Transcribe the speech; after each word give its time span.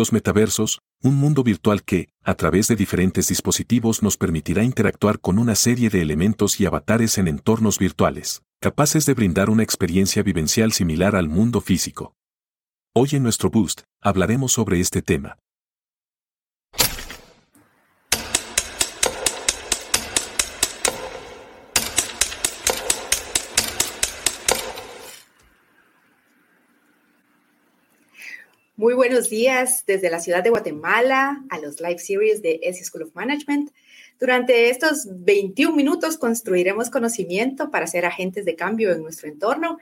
Los 0.00 0.14
metaversos, 0.14 0.80
un 1.02 1.16
mundo 1.16 1.42
virtual 1.42 1.82
que, 1.82 2.08
a 2.24 2.32
través 2.32 2.68
de 2.68 2.74
diferentes 2.74 3.28
dispositivos, 3.28 4.02
nos 4.02 4.16
permitirá 4.16 4.64
interactuar 4.64 5.20
con 5.20 5.38
una 5.38 5.54
serie 5.54 5.90
de 5.90 6.00
elementos 6.00 6.58
y 6.58 6.64
avatares 6.64 7.18
en 7.18 7.28
entornos 7.28 7.78
virtuales, 7.78 8.40
capaces 8.62 9.04
de 9.04 9.12
brindar 9.12 9.50
una 9.50 9.62
experiencia 9.62 10.22
vivencial 10.22 10.72
similar 10.72 11.16
al 11.16 11.28
mundo 11.28 11.60
físico. 11.60 12.14
Hoy 12.94 13.10
en 13.12 13.24
nuestro 13.24 13.50
Boost, 13.50 13.82
hablaremos 14.00 14.52
sobre 14.52 14.80
este 14.80 15.02
tema. 15.02 15.36
Muy 28.80 28.94
buenos 28.94 29.28
días 29.28 29.84
desde 29.86 30.08
la 30.08 30.20
ciudad 30.20 30.42
de 30.42 30.48
Guatemala 30.48 31.44
a 31.50 31.58
los 31.58 31.82
live 31.82 31.98
series 31.98 32.40
de 32.40 32.60
S 32.62 32.82
School 32.82 33.02
of 33.02 33.14
Management. 33.14 33.72
Durante 34.18 34.70
estos 34.70 35.06
21 35.06 35.76
minutos 35.76 36.16
construiremos 36.16 36.88
conocimiento 36.88 37.70
para 37.70 37.86
ser 37.86 38.06
agentes 38.06 38.46
de 38.46 38.56
cambio 38.56 38.90
en 38.92 39.02
nuestro 39.02 39.28
entorno. 39.28 39.76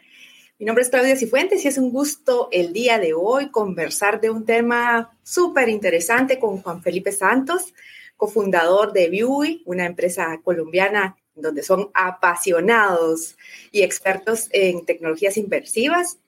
Mi 0.58 0.66
nombre 0.66 0.82
es 0.82 0.90
Claudia 0.90 1.14
Cifuentes 1.14 1.64
y 1.64 1.68
es 1.68 1.78
un 1.78 1.92
gusto 1.92 2.48
el 2.50 2.72
día 2.72 2.98
de 2.98 3.14
hoy 3.14 3.52
conversar 3.52 4.20
de 4.20 4.30
un 4.30 4.44
tema 4.44 5.16
súper 5.22 5.68
interesante 5.68 6.40
con 6.40 6.60
Juan 6.60 6.82
Felipe 6.82 7.12
Santos, 7.12 7.74
cofundador 8.16 8.92
de 8.92 9.10
Viewey, 9.10 9.62
una 9.64 9.86
empresa 9.86 10.40
colombiana 10.42 11.16
donde 11.36 11.62
son 11.62 11.92
apasionados 11.94 13.36
y 13.70 13.82
expertos 13.82 14.48
en 14.50 14.84
tecnologías 14.84 15.36
inversivas 15.36 16.18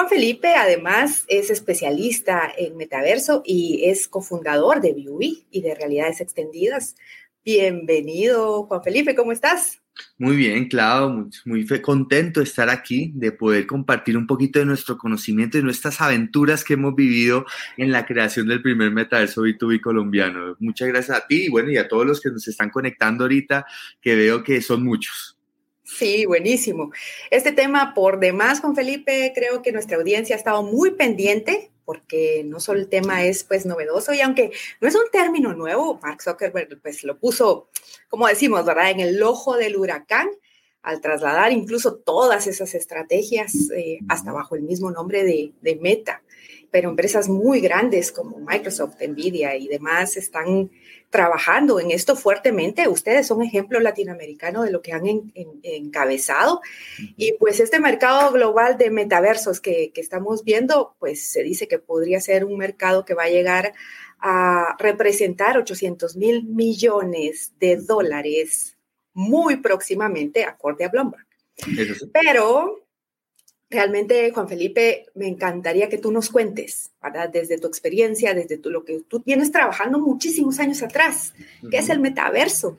Juan 0.00 0.08
Felipe 0.08 0.54
además 0.54 1.26
es 1.28 1.50
especialista 1.50 2.50
en 2.56 2.74
metaverso 2.78 3.42
y 3.44 3.82
es 3.84 4.08
cofundador 4.08 4.80
de 4.80 4.94
Viewey 4.94 5.46
y 5.50 5.60
de 5.60 5.74
Realidades 5.74 6.22
Extendidas. 6.22 6.96
Bienvenido, 7.44 8.62
Juan 8.62 8.82
Felipe, 8.82 9.14
¿cómo 9.14 9.30
estás? 9.30 9.82
Muy 10.16 10.36
bien, 10.36 10.68
Claudio, 10.68 11.28
muy, 11.44 11.66
muy, 11.66 11.82
contento 11.82 12.40
de 12.40 12.44
estar 12.44 12.70
aquí, 12.70 13.12
de 13.14 13.30
poder 13.30 13.66
compartir 13.66 14.16
un 14.16 14.26
poquito 14.26 14.58
de 14.58 14.64
nuestro 14.64 14.96
conocimiento 14.96 15.58
y 15.58 15.62
nuestras 15.62 16.00
aventuras 16.00 16.64
que 16.64 16.74
hemos 16.74 16.94
vivido 16.94 17.44
en 17.76 17.92
la 17.92 18.06
creación 18.06 18.48
del 18.48 18.62
primer 18.62 18.90
metaverso 18.92 19.42
B2B 19.42 19.82
colombiano. 19.82 20.56
Muchas 20.60 20.88
gracias 20.88 21.18
a 21.18 21.26
ti 21.26 21.44
y 21.44 21.48
bueno, 21.50 21.70
y 21.70 21.76
a 21.76 21.88
todos 21.88 22.06
los 22.06 22.22
que 22.22 22.30
nos 22.30 22.48
están 22.48 22.70
conectando 22.70 23.24
ahorita, 23.24 23.66
que 24.00 24.14
veo 24.14 24.42
que 24.42 24.62
son 24.62 24.82
muchos. 24.82 25.36
Sí, 25.98 26.24
buenísimo. 26.24 26.92
Este 27.30 27.52
tema, 27.52 27.94
por 27.94 28.20
demás, 28.20 28.60
Juan 28.60 28.74
Felipe, 28.74 29.32
creo 29.34 29.60
que 29.60 29.72
nuestra 29.72 29.96
audiencia 29.96 30.36
ha 30.36 30.38
estado 30.38 30.62
muy 30.62 30.92
pendiente 30.92 31.70
porque 31.84 32.42
no 32.44 32.60
solo 32.60 32.78
el 32.78 32.88
tema 32.88 33.24
es 33.24 33.42
pues 33.42 33.66
novedoso 33.66 34.14
y 34.14 34.20
aunque 34.20 34.52
no 34.80 34.88
es 34.88 34.94
un 34.94 35.10
término 35.10 35.52
nuevo, 35.54 35.98
Mark 36.00 36.22
Zuckerberg 36.22 36.80
pues 36.80 37.02
lo 37.02 37.18
puso, 37.18 37.68
como 38.08 38.28
decimos, 38.28 38.64
¿verdad?, 38.64 38.90
en 38.90 39.00
el 39.00 39.22
ojo 39.22 39.56
del 39.56 39.76
huracán 39.76 40.28
al 40.82 41.00
trasladar 41.00 41.52
incluso 41.52 41.96
todas 41.96 42.46
esas 42.46 42.74
estrategias 42.74 43.70
eh, 43.76 43.98
hasta 44.08 44.32
bajo 44.32 44.54
el 44.54 44.62
mismo 44.62 44.90
nombre 44.90 45.24
de, 45.24 45.52
de 45.60 45.76
Meta 45.76 46.22
pero 46.70 46.90
empresas 46.90 47.28
muy 47.28 47.60
grandes 47.60 48.12
como 48.12 48.38
Microsoft, 48.38 48.94
Nvidia 49.06 49.56
y 49.56 49.68
demás 49.68 50.16
están 50.16 50.70
trabajando 51.10 51.80
en 51.80 51.90
esto 51.90 52.16
fuertemente. 52.16 52.88
Ustedes 52.88 53.26
son 53.26 53.42
ejemplo 53.42 53.80
latinoamericano 53.80 54.62
de 54.62 54.70
lo 54.70 54.80
que 54.80 54.92
han 54.92 55.02
encabezado. 55.62 56.60
Y 57.16 57.32
pues 57.32 57.60
este 57.60 57.80
mercado 57.80 58.32
global 58.32 58.78
de 58.78 58.90
metaversos 58.90 59.60
que, 59.60 59.90
que 59.92 60.00
estamos 60.00 60.44
viendo, 60.44 60.94
pues 60.98 61.26
se 61.26 61.42
dice 61.42 61.68
que 61.68 61.78
podría 61.78 62.20
ser 62.20 62.44
un 62.44 62.56
mercado 62.56 63.04
que 63.04 63.14
va 63.14 63.24
a 63.24 63.30
llegar 63.30 63.74
a 64.20 64.76
representar 64.78 65.58
800 65.58 66.16
mil 66.16 66.44
millones 66.44 67.54
de 67.58 67.76
dólares 67.76 68.76
muy 69.12 69.56
próximamente, 69.56 70.44
acorde 70.44 70.84
a 70.84 70.88
Bloomberg. 70.88 71.26
Pero 72.12 72.86
realmente, 73.70 74.30
Juan 74.32 74.48
Felipe, 74.48 75.06
me 75.14 75.28
encantaría 75.28 75.88
que 75.88 75.98
tú 75.98 76.10
nos 76.10 76.28
cuentes, 76.28 76.90
¿verdad? 77.02 77.30
Desde 77.30 77.58
tu 77.58 77.68
experiencia, 77.68 78.34
desde 78.34 78.58
tu, 78.58 78.70
lo 78.70 78.84
que 78.84 79.00
tú 79.08 79.20
tienes 79.20 79.52
trabajando 79.52 79.98
muchísimos 79.98 80.58
años 80.58 80.82
atrás, 80.82 81.32
¿qué 81.70 81.78
es 81.78 81.88
el 81.88 82.00
metaverso? 82.00 82.78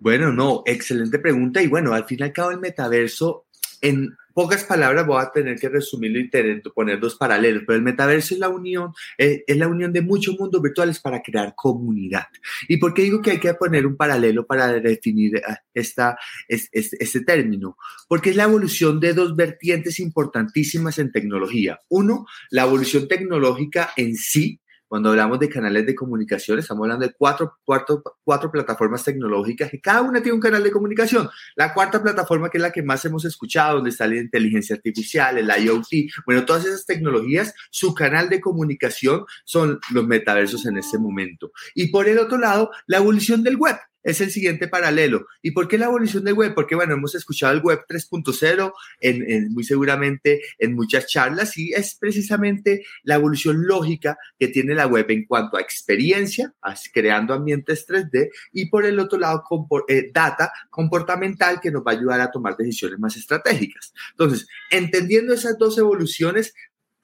Bueno, 0.00 0.32
no, 0.32 0.62
excelente 0.64 1.18
pregunta. 1.18 1.62
Y 1.62 1.66
bueno, 1.66 1.92
al 1.92 2.06
fin 2.06 2.18
y 2.20 2.22
al 2.24 2.32
cabo, 2.32 2.50
el 2.50 2.60
metaverso, 2.60 3.44
en 3.82 4.16
pocas 4.36 4.64
palabras 4.64 5.06
voy 5.06 5.22
a 5.22 5.30
tener 5.30 5.58
que 5.58 5.70
resumirlo 5.70 6.18
y 6.18 6.28
tener, 6.28 6.62
poner 6.74 7.00
dos 7.00 7.14
paralelos, 7.14 7.62
pero 7.66 7.78
el 7.78 7.82
metaverso 7.82 8.34
es 8.34 8.40
la 8.40 8.50
unión, 8.50 8.92
eh, 9.16 9.42
es 9.46 9.56
la 9.56 9.66
unión 9.66 9.94
de 9.94 10.02
muchos 10.02 10.38
mundos 10.38 10.60
virtuales 10.60 11.00
para 11.00 11.22
crear 11.22 11.54
comunidad. 11.56 12.26
¿Y 12.68 12.76
por 12.76 12.92
qué 12.92 13.00
digo 13.00 13.22
que 13.22 13.30
hay 13.30 13.40
que 13.40 13.54
poner 13.54 13.86
un 13.86 13.96
paralelo 13.96 14.46
para 14.46 14.74
definir 14.74 15.36
eh, 15.36 15.42
esta, 15.72 16.18
este 16.48 17.20
término? 17.22 17.78
Porque 18.08 18.28
es 18.28 18.36
la 18.36 18.42
evolución 18.42 19.00
de 19.00 19.14
dos 19.14 19.34
vertientes 19.34 19.98
importantísimas 20.00 20.98
en 20.98 21.12
tecnología. 21.12 21.80
Uno, 21.88 22.26
la 22.50 22.64
evolución 22.64 23.08
tecnológica 23.08 23.92
en 23.96 24.16
sí, 24.16 24.60
cuando 24.88 25.10
hablamos 25.10 25.38
de 25.38 25.48
canales 25.48 25.86
de 25.86 25.94
comunicación, 25.94 26.58
estamos 26.58 26.84
hablando 26.84 27.06
de 27.06 27.12
cuatro, 27.12 27.58
cuatro, 27.64 28.02
cuatro 28.24 28.50
plataformas 28.50 29.04
tecnológicas 29.04 29.72
y 29.74 29.80
cada 29.80 30.02
una 30.02 30.22
tiene 30.22 30.34
un 30.34 30.40
canal 30.40 30.62
de 30.62 30.70
comunicación. 30.70 31.28
La 31.56 31.74
cuarta 31.74 32.02
plataforma, 32.02 32.50
que 32.50 32.58
es 32.58 32.62
la 32.62 32.72
que 32.72 32.82
más 32.82 33.04
hemos 33.04 33.24
escuchado, 33.24 33.76
donde 33.76 33.90
está 33.90 34.06
la 34.06 34.16
inteligencia 34.16 34.76
artificial, 34.76 35.38
el 35.38 35.50
IoT, 35.64 36.10
bueno, 36.24 36.44
todas 36.44 36.64
esas 36.64 36.86
tecnologías, 36.86 37.54
su 37.70 37.94
canal 37.94 38.28
de 38.28 38.40
comunicación 38.40 39.24
son 39.44 39.80
los 39.90 40.06
metaversos 40.06 40.66
en 40.66 40.78
este 40.78 40.98
momento. 40.98 41.52
Y 41.74 41.88
por 41.88 42.08
el 42.08 42.18
otro 42.18 42.38
lado, 42.38 42.70
la 42.86 42.98
evolución 42.98 43.42
del 43.42 43.56
web 43.56 43.76
es 44.06 44.20
el 44.20 44.30
siguiente 44.30 44.68
paralelo. 44.68 45.26
¿Y 45.42 45.50
por 45.50 45.66
qué 45.66 45.76
la 45.76 45.86
evolución 45.86 46.22
del 46.24 46.34
web? 46.34 46.54
Porque, 46.54 46.76
bueno, 46.76 46.94
hemos 46.94 47.16
escuchado 47.16 47.52
el 47.52 47.60
web 47.60 47.80
3.0 47.88 48.72
en, 49.00 49.52
muy 49.52 49.64
seguramente 49.64 50.42
en 50.58 50.74
muchas 50.74 51.08
charlas 51.08 51.58
y 51.58 51.72
es 51.72 51.96
precisamente 51.96 52.86
la 53.02 53.16
evolución 53.16 53.66
lógica 53.66 54.16
que 54.38 54.46
tiene 54.46 54.74
la 54.74 54.86
web 54.86 55.06
en 55.08 55.26
cuanto 55.26 55.56
a 55.56 55.60
experiencia, 55.60 56.54
creando 56.94 57.34
ambientes 57.34 57.84
3D 57.88 58.30
y 58.52 58.66
por 58.70 58.86
el 58.86 59.00
otro 59.00 59.18
lado, 59.18 59.42
eh, 59.88 60.10
data 60.14 60.52
comportamental 60.70 61.60
que 61.60 61.72
nos 61.72 61.82
va 61.82 61.90
a 61.90 61.94
ayudar 61.96 62.20
a 62.20 62.30
tomar 62.30 62.56
decisiones 62.56 63.00
más 63.00 63.16
estratégicas. 63.16 63.92
Entonces, 64.12 64.46
entendiendo 64.70 65.34
esas 65.34 65.58
dos 65.58 65.76
evoluciones, 65.78 66.54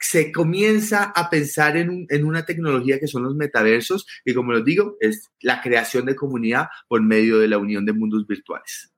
se 0.03 0.33
comienza 0.33 1.13
a 1.15 1.31
pensar 1.31 1.77
en, 1.77 2.25
una 2.25 2.45
tecnología 2.45 2.99
que 2.99 3.07
son 3.07 3.23
los 3.23 3.35
metaversos, 3.35 4.07
y 4.25 4.35
como 4.35 4.53
les 4.53 4.65
digo, 4.65 4.97
es 5.01 5.31
la 5.41 5.61
creación 5.61 6.07
de 6.07 6.17
comunidad 6.17 6.67
por 6.89 7.03
medio 7.03 7.39
de 7.39 7.49
la 7.49 7.59
unión 7.59 7.87
de 7.87 7.93
mundos 7.93 8.27
virtuales. 8.27 8.91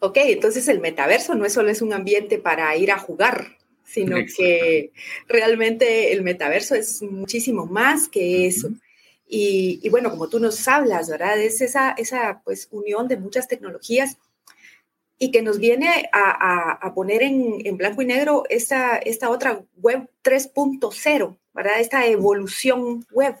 Ok, 0.00 0.18
entonces 0.22 0.68
el 0.68 0.80
metaverso 0.80 1.34
no 1.34 1.44
es 1.46 1.52
solo 1.52 1.70
es 1.70 1.82
un 1.82 1.92
ambiente 1.92 2.38
para 2.38 2.76
ir 2.76 2.90
a 2.90 2.98
jugar, 2.98 3.56
sino 3.84 4.16
que 4.36 4.92
realmente 5.28 6.12
el 6.12 6.22
metaverso 6.22 6.74
es 6.74 7.02
muchísimo 7.02 7.66
más 7.66 8.08
que 8.08 8.46
eso. 8.46 8.70
y, 9.28 9.88
bueno, 9.90 10.10
como 10.10 10.28
tú 10.28 10.38
nos 10.38 10.66
hablas, 10.68 11.08
¿verdad? 11.10 11.40
Es 11.40 11.60
esa, 11.60 11.90
esa 11.92 12.42
pues, 12.44 12.68
unión 12.70 13.08
de 13.08 13.16
muchas 13.16 13.48
tecnologías 13.48 14.18
y 15.18 15.30
que 15.30 15.42
nos 15.42 15.58
viene 15.58 16.08
a, 16.12 16.92
poner 16.94 17.22
en, 17.22 17.76
blanco 17.76 18.02
y 18.02 18.06
negro 18.06 18.44
esta, 18.48 18.96
esta 18.96 19.30
otra 19.30 19.62
web 19.76 20.08
3.0, 20.22 21.36
¿verdad? 21.54 21.80
Esta 21.80 22.06
evolución 22.06 23.06
web. 23.10 23.36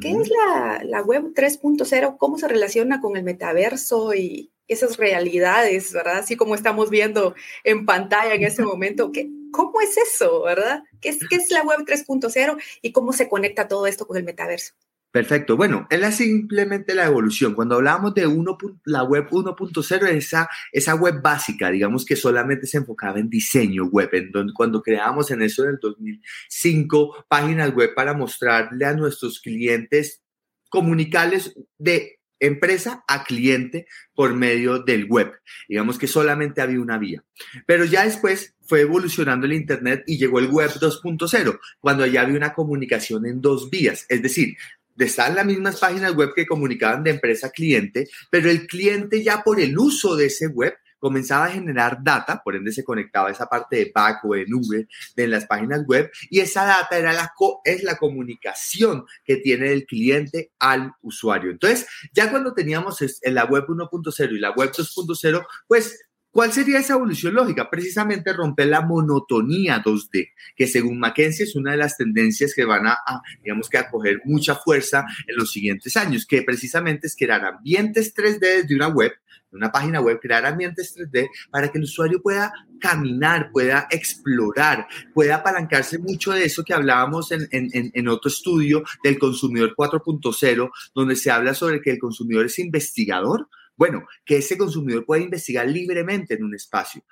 ¿Qué 0.00 0.10
es 0.10 0.28
la, 0.28 0.80
la 0.84 1.02
web 1.02 1.32
3.0? 1.32 2.16
¿Cómo 2.18 2.38
se 2.38 2.48
relaciona 2.48 3.00
con 3.00 3.16
el 3.16 3.22
metaverso 3.22 4.14
y 4.14 4.50
esas 4.68 4.96
realidades, 4.96 5.92
¿verdad? 5.92 6.18
Así 6.18 6.36
como 6.36 6.54
estamos 6.54 6.90
viendo 6.90 7.34
en 7.64 7.86
pantalla 7.86 8.34
en 8.34 8.42
este 8.42 8.62
momento. 8.62 9.12
¿qué, 9.12 9.30
¿Cómo 9.52 9.80
es 9.80 9.96
eso, 9.96 10.42
verdad? 10.42 10.82
¿Qué 11.00 11.10
es, 11.10 11.18
¿Qué 11.28 11.36
es 11.36 11.50
la 11.50 11.62
web 11.62 11.80
3.0 11.86 12.60
y 12.82 12.92
cómo 12.92 13.12
se 13.12 13.28
conecta 13.28 13.68
todo 13.68 13.86
esto 13.86 14.06
con 14.06 14.16
el 14.16 14.24
metaverso? 14.24 14.74
Perfecto. 15.16 15.56
Bueno, 15.56 15.86
es 15.88 16.16
simplemente 16.16 16.94
la 16.94 17.06
evolución. 17.06 17.54
Cuando 17.54 17.76
hablamos 17.76 18.12
de 18.12 18.26
uno, 18.26 18.58
la 18.84 19.02
web 19.02 19.26
1.0, 19.30 20.08
esa, 20.08 20.46
esa 20.70 20.94
web 20.94 21.22
básica, 21.22 21.70
digamos 21.70 22.04
que 22.04 22.16
solamente 22.16 22.66
se 22.66 22.76
enfocaba 22.76 23.18
en 23.18 23.30
diseño 23.30 23.86
web, 23.86 24.10
en 24.12 24.30
donde, 24.30 24.52
cuando 24.52 24.82
creamos 24.82 25.30
en 25.30 25.40
eso 25.40 25.62
del 25.62 25.78
2005 25.80 27.24
páginas 27.28 27.72
web 27.74 27.94
para 27.94 28.12
mostrarle 28.12 28.84
a 28.84 28.92
nuestros 28.92 29.40
clientes, 29.40 30.20
comunicarles 30.68 31.54
de 31.78 32.18
empresa 32.38 33.02
a 33.08 33.24
cliente 33.24 33.86
por 34.14 34.34
medio 34.34 34.80
del 34.80 35.06
web. 35.06 35.32
Digamos 35.66 35.98
que 35.98 36.08
solamente 36.08 36.60
había 36.60 36.78
una 36.78 36.98
vía. 36.98 37.24
Pero 37.64 37.86
ya 37.86 38.04
después 38.04 38.54
fue 38.60 38.82
evolucionando 38.82 39.46
el 39.46 39.54
Internet 39.54 40.04
y 40.06 40.18
llegó 40.18 40.40
el 40.40 40.48
web 40.48 40.72
2.0, 40.72 41.58
cuando 41.80 42.04
ya 42.04 42.20
había 42.20 42.36
una 42.36 42.52
comunicación 42.52 43.24
en 43.24 43.40
dos 43.40 43.70
vías. 43.70 44.04
Es 44.10 44.22
decir, 44.22 44.58
están 44.98 45.34
las 45.34 45.46
mismas 45.46 45.78
páginas 45.78 46.14
web 46.14 46.32
que 46.34 46.46
comunicaban 46.46 47.02
de 47.04 47.10
empresa 47.10 47.48
a 47.48 47.50
cliente, 47.50 48.08
pero 48.30 48.50
el 48.50 48.66
cliente 48.66 49.22
ya 49.22 49.42
por 49.42 49.60
el 49.60 49.78
uso 49.78 50.16
de 50.16 50.26
ese 50.26 50.46
web 50.48 50.74
comenzaba 50.98 51.46
a 51.46 51.50
generar 51.50 51.98
data, 52.02 52.40
por 52.42 52.56
ende 52.56 52.72
se 52.72 52.84
conectaba 52.84 53.30
esa 53.30 53.46
parte 53.46 53.76
de 53.76 53.92
back 53.94 54.24
o 54.24 54.34
de 54.34 54.46
nube 54.46 54.88
de 55.14 55.28
las 55.28 55.46
páginas 55.46 55.84
web 55.86 56.10
y 56.30 56.40
esa 56.40 56.64
data 56.64 56.98
era 56.98 57.12
la 57.12 57.32
es 57.64 57.82
la 57.82 57.96
comunicación 57.96 59.04
que 59.24 59.36
tiene 59.36 59.72
el 59.72 59.86
cliente 59.86 60.52
al 60.58 60.92
usuario. 61.02 61.50
Entonces, 61.50 61.86
ya 62.12 62.30
cuando 62.30 62.54
teníamos 62.54 62.98
la 63.22 63.44
web 63.44 63.66
1.0 63.68 64.32
y 64.32 64.38
la 64.38 64.50
web 64.52 64.72
2.0, 64.72 65.46
pues 65.68 66.06
¿Cuál 66.36 66.52
sería 66.52 66.80
esa 66.80 66.92
evolución 66.92 67.32
lógica? 67.32 67.70
Precisamente 67.70 68.30
romper 68.34 68.66
la 68.66 68.82
monotonía 68.82 69.82
2D, 69.82 70.32
que 70.54 70.66
según 70.66 70.98
McKenzie 70.98 71.46
es 71.46 71.56
una 71.56 71.70
de 71.70 71.78
las 71.78 71.96
tendencias 71.96 72.52
que 72.54 72.66
van 72.66 72.86
a, 72.86 72.98
digamos 73.42 73.70
que, 73.70 73.78
a 73.78 73.88
coger 73.88 74.20
mucha 74.26 74.54
fuerza 74.54 75.06
en 75.26 75.34
los 75.34 75.50
siguientes 75.50 75.96
años, 75.96 76.26
que 76.26 76.42
precisamente 76.42 77.06
es 77.06 77.16
crear 77.16 77.42
ambientes 77.42 78.14
3D 78.14 78.38
desde 78.38 78.74
una 78.74 78.88
web, 78.88 79.12
una 79.50 79.72
página 79.72 80.02
web, 80.02 80.20
crear 80.20 80.44
ambientes 80.44 80.94
3D 80.94 81.30
para 81.50 81.72
que 81.72 81.78
el 81.78 81.84
usuario 81.84 82.20
pueda 82.20 82.52
caminar, 82.80 83.50
pueda 83.50 83.88
explorar, 83.90 84.86
pueda 85.14 85.36
apalancarse 85.36 85.98
mucho 85.98 86.32
de 86.32 86.44
eso 86.44 86.64
que 86.64 86.74
hablábamos 86.74 87.32
en, 87.32 87.48
en, 87.50 87.70
en 87.94 88.08
otro 88.08 88.28
estudio 88.28 88.84
del 89.02 89.18
consumidor 89.18 89.74
4.0, 89.74 90.70
donde 90.94 91.16
se 91.16 91.30
habla 91.30 91.54
sobre 91.54 91.80
que 91.80 91.92
el 91.92 91.98
consumidor 91.98 92.44
es 92.44 92.58
investigador, 92.58 93.48
bueno, 93.76 94.06
que 94.24 94.38
ese 94.38 94.58
consumidor 94.58 95.04
pueda 95.04 95.22
investigar 95.22 95.68
libremente 95.68 96.34
en 96.34 96.44
un 96.44 96.54
espacio, 96.54 97.02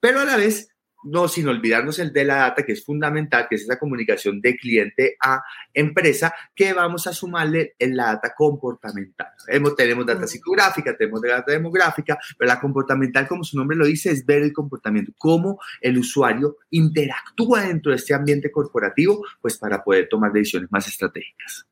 pero 0.00 0.20
a 0.20 0.24
la 0.24 0.36
vez 0.36 0.68
no 1.04 1.28
sin 1.28 1.48
olvidarnos 1.48 1.98
el 1.98 2.12
de 2.12 2.24
la 2.24 2.36
data, 2.36 2.64
que 2.64 2.72
es 2.72 2.84
fundamental, 2.84 3.46
que 3.48 3.54
es 3.56 3.62
esa 3.62 3.78
comunicación 3.78 4.40
de 4.40 4.56
cliente 4.56 5.16
a 5.22 5.42
empresa, 5.72 6.34
que 6.54 6.72
vamos 6.72 7.06
a 7.06 7.12
sumarle 7.12 7.74
en 7.78 7.96
la 7.96 8.06
data 8.06 8.34
comportamental. 8.36 9.28
Tenemos 9.76 10.06
data 10.06 10.26
psicográfica, 10.26 10.96
tenemos 10.96 11.22
data 11.22 11.52
demográfica, 11.52 12.18
pero 12.36 12.48
la 12.48 12.60
comportamental, 12.60 13.28
como 13.28 13.44
su 13.44 13.56
nombre 13.56 13.76
lo 13.76 13.86
dice, 13.86 14.10
es 14.10 14.26
ver 14.26 14.42
el 14.42 14.52
comportamiento, 14.52 15.12
cómo 15.16 15.60
el 15.80 15.98
usuario 15.98 16.56
interactúa 16.70 17.62
dentro 17.62 17.90
de 17.90 17.96
este 17.96 18.14
ambiente 18.14 18.50
corporativo, 18.50 19.24
pues 19.40 19.56
para 19.56 19.82
poder 19.82 20.08
tomar 20.08 20.32
decisiones 20.32 20.70
más 20.72 20.88
estratégicas. 20.88 21.66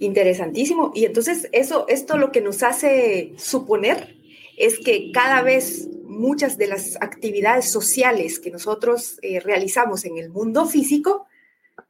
Interesantísimo. 0.00 0.92
Y 0.94 1.04
entonces 1.04 1.48
eso, 1.52 1.86
esto 1.88 2.16
lo 2.16 2.32
que 2.32 2.40
nos 2.40 2.62
hace 2.62 3.32
suponer 3.36 4.16
es 4.56 4.78
que 4.78 5.10
cada 5.12 5.42
vez 5.42 5.88
muchas 6.04 6.56
de 6.58 6.68
las 6.68 6.96
actividades 7.00 7.70
sociales 7.70 8.38
que 8.38 8.50
nosotros 8.50 9.18
eh, 9.22 9.40
realizamos 9.40 10.04
en 10.04 10.18
el 10.18 10.30
mundo 10.30 10.66
físico 10.66 11.26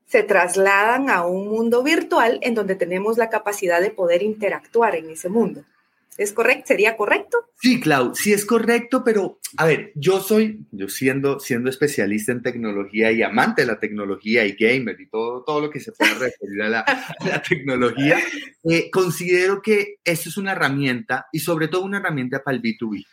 se 0.07 0.23
trasladan 0.23 1.11
a 1.11 1.27
un 1.27 1.49
mundo 1.49 1.83
virtual 1.83 2.39
en 2.43 2.55
donde 2.55 2.75
tenemos 2.75 3.19
la 3.19 3.31
capacidad 3.31 3.81
de 3.81 3.91
poder 3.91 4.23
interactuar 4.23 4.97
en 4.97 5.11
ese 5.11 5.29
mundo. 5.29 5.65
¿Es 6.17 6.33
correcto? 6.33 6.65
¿Sería 6.69 6.97
correcto? 6.97 7.39
Sí, 7.61 7.81
Clau, 7.81 8.15
sí 8.15 8.33
es 8.33 8.45
correcto, 8.45 9.03
pero 9.05 9.41
a 9.57 9.67
ver, 9.67 9.93
yo 9.95 10.21
soy, 10.21 10.61
yo 10.71 10.89
siendo, 10.89 11.41
siendo 11.41 11.71
especialista 11.71 12.31
en 12.31 12.43
tecnología 12.43 13.11
y 13.11 13.23
amante 13.23 13.63
de 13.63 13.67
la 13.67 13.81
tecnología 13.81 14.45
y 14.45 14.53
gamer 14.53 15.01
y 15.01 15.09
todo, 15.09 15.43
todo 15.45 15.61
lo 15.61 15.71
que 15.71 15.81
se 15.81 15.93
pueda 15.93 16.15
referir 16.15 16.63
a 16.63 16.69
la, 16.69 17.43
tecnología, 17.49 18.19
eh, 18.65 18.91
considero 18.91 19.61
que 19.61 19.97
esto 20.05 20.29
es 20.29 20.37
una 20.37 20.53
herramienta 20.53 21.27
y 21.33 21.41
sobre 21.41 21.69
todo 21.69 21.83
una 21.83 21.99
herramienta 21.99 22.43
para 22.43 22.57
el 22.57 22.63
B2B. 22.63 23.05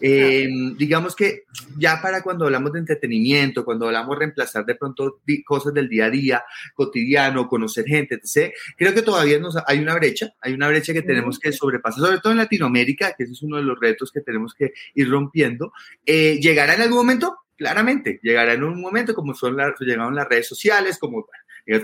Eh, 0.00 0.48
digamos 0.76 1.14
que 1.14 1.44
ya 1.78 2.00
para 2.02 2.22
cuando 2.22 2.44
hablamos 2.44 2.72
de 2.72 2.80
entretenimiento, 2.80 3.64
cuando 3.64 3.86
hablamos 3.86 4.16
de 4.16 4.20
reemplazar 4.20 4.64
de 4.64 4.74
pronto 4.74 5.20
cosas 5.44 5.72
del 5.72 5.88
día 5.88 6.06
a 6.06 6.10
día, 6.10 6.44
cotidiano, 6.74 7.48
conocer 7.48 7.84
gente, 7.86 8.20
etc., 8.22 8.52
creo 8.76 8.94
que 8.94 9.02
todavía 9.02 9.38
nos, 9.38 9.56
hay 9.66 9.78
una 9.78 9.94
brecha, 9.94 10.34
hay 10.40 10.52
una 10.52 10.68
brecha 10.68 10.92
que 10.92 11.02
tenemos 11.02 11.38
que 11.38 11.52
sobrepasar, 11.52 12.04
sobre 12.04 12.18
todo 12.18 12.32
en 12.32 12.38
Latinoamérica, 12.38 13.14
que 13.16 13.24
ese 13.24 13.32
es 13.32 13.42
uno 13.42 13.56
de 13.56 13.62
los 13.62 13.78
retos 13.78 14.10
que 14.12 14.20
tenemos 14.20 14.54
que 14.54 14.72
ir 14.94 15.08
rompiendo. 15.08 15.72
Eh, 16.04 16.38
¿Llegará 16.40 16.74
en 16.74 16.82
algún 16.82 16.98
momento? 16.98 17.38
Claramente, 17.56 18.18
llegará 18.22 18.54
en 18.54 18.64
un 18.64 18.80
momento 18.80 19.14
como 19.14 19.32
son 19.32 19.56
las, 19.56 19.78
llegaron 19.78 20.14
las 20.14 20.28
redes 20.28 20.48
sociales, 20.48 20.98
como 20.98 21.28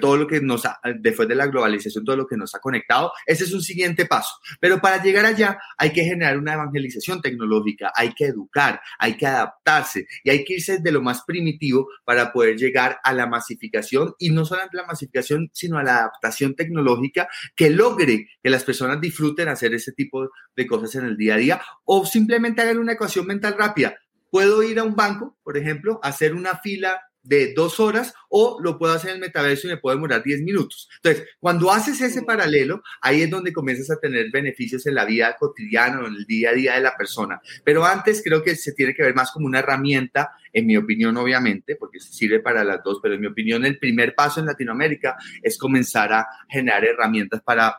todo 0.01 0.17
lo 0.17 0.27
que 0.27 0.41
nos 0.41 0.67
ha, 0.67 0.79
después 0.99 1.29
de 1.29 1.35
la 1.35 1.47
globalización, 1.47 2.05
todo 2.05 2.17
lo 2.17 2.27
que 2.27 2.37
nos 2.37 2.55
ha 2.55 2.59
conectado, 2.59 3.13
ese 3.27 3.45
es 3.45 3.53
un 3.53 3.63
siguiente 3.63 4.07
paso. 4.07 4.35
Pero 4.61 4.81
para 4.81 5.03
llegar 5.03 5.25
allá 5.25 5.59
hay 5.77 5.93
que 5.93 6.05
generar 6.05 6.39
una 6.39 6.55
evangelización 6.55 7.21
tecnológica, 7.21 7.93
hay 7.95 8.13
que 8.13 8.27
educar, 8.27 8.81
hay 8.99 9.17
que 9.17 9.27
adaptarse 9.27 10.07
y 10.25 10.31
hay 10.31 10.45
que 10.45 10.55
irse 10.55 10.79
de 10.79 10.93
lo 10.93 11.03
más 11.03 11.23
primitivo 11.27 11.89
para 12.05 12.33
poder 12.33 12.57
llegar 12.57 12.99
a 13.03 13.13
la 13.13 13.27
masificación 13.27 14.15
y 14.19 14.31
no 14.31 14.45
solamente 14.45 14.77
la 14.77 14.87
masificación, 14.87 15.51
sino 15.53 15.79
a 15.79 15.83
la 15.83 15.99
adaptación 15.99 16.55
tecnológica 16.55 17.29
que 17.55 17.71
logre 17.71 18.29
que 18.43 18.51
las 18.51 18.65
personas 18.65 19.01
disfruten 19.01 19.49
hacer 19.49 19.75
ese 19.75 19.93
tipo 19.93 20.31
de 20.57 20.67
cosas 20.67 20.95
en 20.97 21.07
el 21.07 21.17
día 21.17 21.35
a 21.35 21.39
día 21.39 21.63
o 21.85 22.05
simplemente 22.05 22.63
hagan 22.63 22.79
una 22.79 22.93
ecuación 22.93 23.27
mental 23.27 23.57
rápida. 23.59 23.97
Puedo 24.31 24.63
ir 24.63 24.79
a 24.79 24.85
un 24.85 24.95
banco, 24.95 25.37
por 25.43 25.57
ejemplo, 25.57 25.99
hacer 26.03 26.35
una 26.35 26.57
fila 26.59 27.01
de 27.23 27.53
dos 27.55 27.81
horas 27.81 28.15
o 28.29 28.59
lo 28.63 28.79
puedo 28.79 28.93
hacer 28.93 29.11
en 29.11 29.17
el 29.17 29.21
metaverso 29.21 29.67
y 29.67 29.71
me 29.71 29.77
puede 29.77 29.97
demorar 29.97 30.23
10 30.23 30.43
minutos. 30.43 30.89
Entonces, 30.97 31.29
cuando 31.39 31.71
haces 31.71 32.01
ese 32.01 32.23
paralelo, 32.23 32.83
ahí 33.01 33.23
es 33.23 33.31
donde 33.31 33.53
comienzas 33.53 33.91
a 33.91 34.01
tener 34.01 34.31
beneficios 34.31 34.87
en 34.87 34.95
la 34.95 35.05
vida 35.05 35.37
cotidiana 35.39 36.01
o 36.01 36.07
en 36.07 36.15
el 36.15 36.25
día 36.27 36.51
a 36.51 36.55
día 36.55 36.75
de 36.75 36.81
la 36.81 36.97
persona. 36.97 37.41
Pero 37.65 37.85
antes 37.85 38.23
creo 38.25 38.43
que 38.43 38.57
se 38.57 38.73
tiene 38.73 38.95
que 38.95 39.03
ver 39.03 39.15
más 39.15 39.31
como 39.31 39.47
una 39.47 39.59
herramienta, 39.59 40.31
en 40.53 40.67
mi 40.67 40.77
opinión, 40.77 41.17
obviamente, 41.17 41.77
porque 41.77 42.01
sirve 42.01 42.41
para 42.41 42.65
las 42.65 42.83
dos, 42.83 42.99
pero 43.03 43.15
en 43.15 43.21
mi 43.21 43.27
opinión, 43.27 43.65
el 43.65 43.79
primer 43.79 44.15
paso 44.15 44.41
en 44.41 44.47
Latinoamérica 44.47 45.17
es 45.43 45.59
comenzar 45.59 46.13
a 46.13 46.27
generar 46.49 46.85
herramientas 46.85 47.41
para 47.43 47.77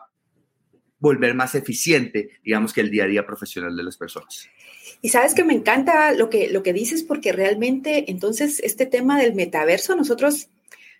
volver 1.02 1.34
más 1.34 1.56
eficiente, 1.56 2.30
digamos 2.44 2.72
que 2.72 2.80
el 2.80 2.88
día 2.88 3.04
a 3.04 3.08
día 3.08 3.26
profesional 3.26 3.76
de 3.76 3.82
las 3.82 3.96
personas. 3.96 4.48
Y 5.00 5.08
sabes 5.08 5.34
que 5.34 5.42
me 5.42 5.52
encanta 5.52 6.12
lo 6.12 6.30
que, 6.30 6.48
lo 6.48 6.62
que 6.62 6.72
dices 6.72 7.02
porque 7.02 7.32
realmente 7.32 8.08
entonces 8.08 8.60
este 8.60 8.86
tema 8.86 9.18
del 9.18 9.34
metaverso, 9.34 9.96
nosotros, 9.96 10.48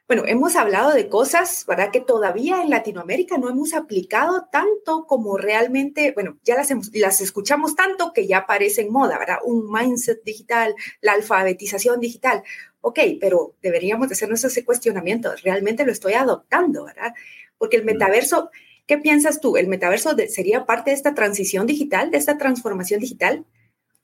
bueno, 0.08 0.25
hemos 0.26 0.56
hablado 0.56 0.93
de 0.93 1.08
cosas, 1.08 1.64
¿verdad? 1.69 1.93
Que 1.93 2.00
todavía 2.00 2.62
en 2.62 2.70
Latinoamérica 2.70 3.38
no 3.38 3.49
hemos 3.49 3.75
aplicado 3.75 4.49
tanto 4.50 5.06
como 5.06 5.37
realmente, 5.37 6.10
bueno, 6.10 6.37
ya 6.43 6.56
las, 6.56 6.72
las 6.94 7.20
escuchamos 7.20 7.76
tanto 7.76 8.12
que 8.12 8.26
ya 8.26 8.44
parecen 8.44 8.90
moda, 8.90 9.20
¿verdad? 9.20 9.38
Un 9.44 9.70
mindset 9.70 10.25
digital, 10.25 10.75
la 11.00 11.12
alfabetización 11.12 12.00
digital. 12.00 12.43
Ok, 12.81 12.99
pero 13.20 13.54
deberíamos 13.62 14.08
de 14.08 14.14
hacernos 14.14 14.43
ese 14.43 14.64
cuestionamiento. 14.64 15.32
Realmente 15.44 15.87
lo 15.87 15.93
estoy 15.93 16.14
adoptando, 16.14 16.87
¿verdad? 16.87 17.14
Porque 17.56 17.76
el 17.76 17.84
metaverso... 17.84 18.50
¿Qué 18.93 18.99
piensas 18.99 19.41
tú? 19.41 19.56
¿El 19.56 19.69
metaverso 19.69 20.15
sería 20.29 20.67
parte 20.67 20.91
de 20.91 20.97
esta 20.97 21.15
transición 21.15 21.67
digital, 21.67 22.11
de 22.11 22.19
esta 22.19 22.37
transformación 22.37 23.00
digital? 23.00 23.47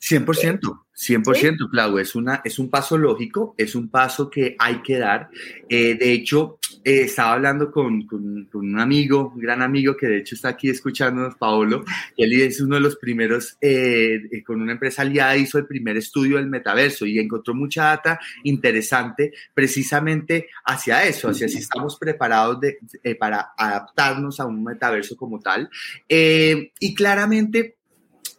100%, 0.01 0.85
100%, 0.99 1.71
Clau, 1.71 1.99
es, 1.99 2.15
una, 2.15 2.41
es 2.45 2.59
un 2.59 2.71
paso 2.71 2.97
lógico, 2.97 3.55
es 3.59 3.75
un 3.75 3.89
paso 3.89 4.31
que 4.31 4.55
hay 4.59 4.81
que 4.83 4.99
dar. 4.99 5.29
Eh, 5.69 5.97
de 5.97 6.13
hecho, 6.13 6.59
eh, 6.85 7.03
estaba 7.03 7.33
hablando 7.33 7.71
con, 7.73 8.07
con, 8.07 8.49
un 8.53 8.81
amigo, 8.81 9.33
un 9.35 9.41
gran 9.41 9.61
amigo 9.61 9.97
que 9.97 10.07
de 10.07 10.19
hecho 10.19 10.37
está 10.37 10.51
aquí 10.51 10.71
escuchándonos, 10.71 11.35
Paolo, 11.37 11.85
que 12.17 12.25
él 12.25 12.41
es 12.41 12.61
uno 12.61 12.77
de 12.77 12.81
los 12.81 12.97
primeros, 12.97 13.57
eh, 13.61 14.43
con 14.47 14.63
una 14.63 14.73
empresa 14.73 15.03
aliada, 15.03 15.37
hizo 15.37 15.59
el 15.59 15.67
primer 15.67 15.97
estudio 15.97 16.37
del 16.37 16.49
metaverso 16.49 17.05
y 17.05 17.19
encontró 17.19 17.55
mucha 17.55 17.85
data 17.85 18.21
interesante 18.45 19.33
precisamente 19.55 20.49
hacia 20.65 21.05
eso, 21.05 21.29
hacia 21.29 21.49
si 21.49 21.59
estamos 21.59 21.97
preparados 21.97 22.61
de, 22.61 22.79
para 23.17 23.53
adaptarnos 23.57 24.39
a 24.39 24.47
un 24.47 24.63
metaverso 24.63 25.17
como 25.17 25.41
tal. 25.41 25.69
y 26.09 26.95
claramente 26.95 27.78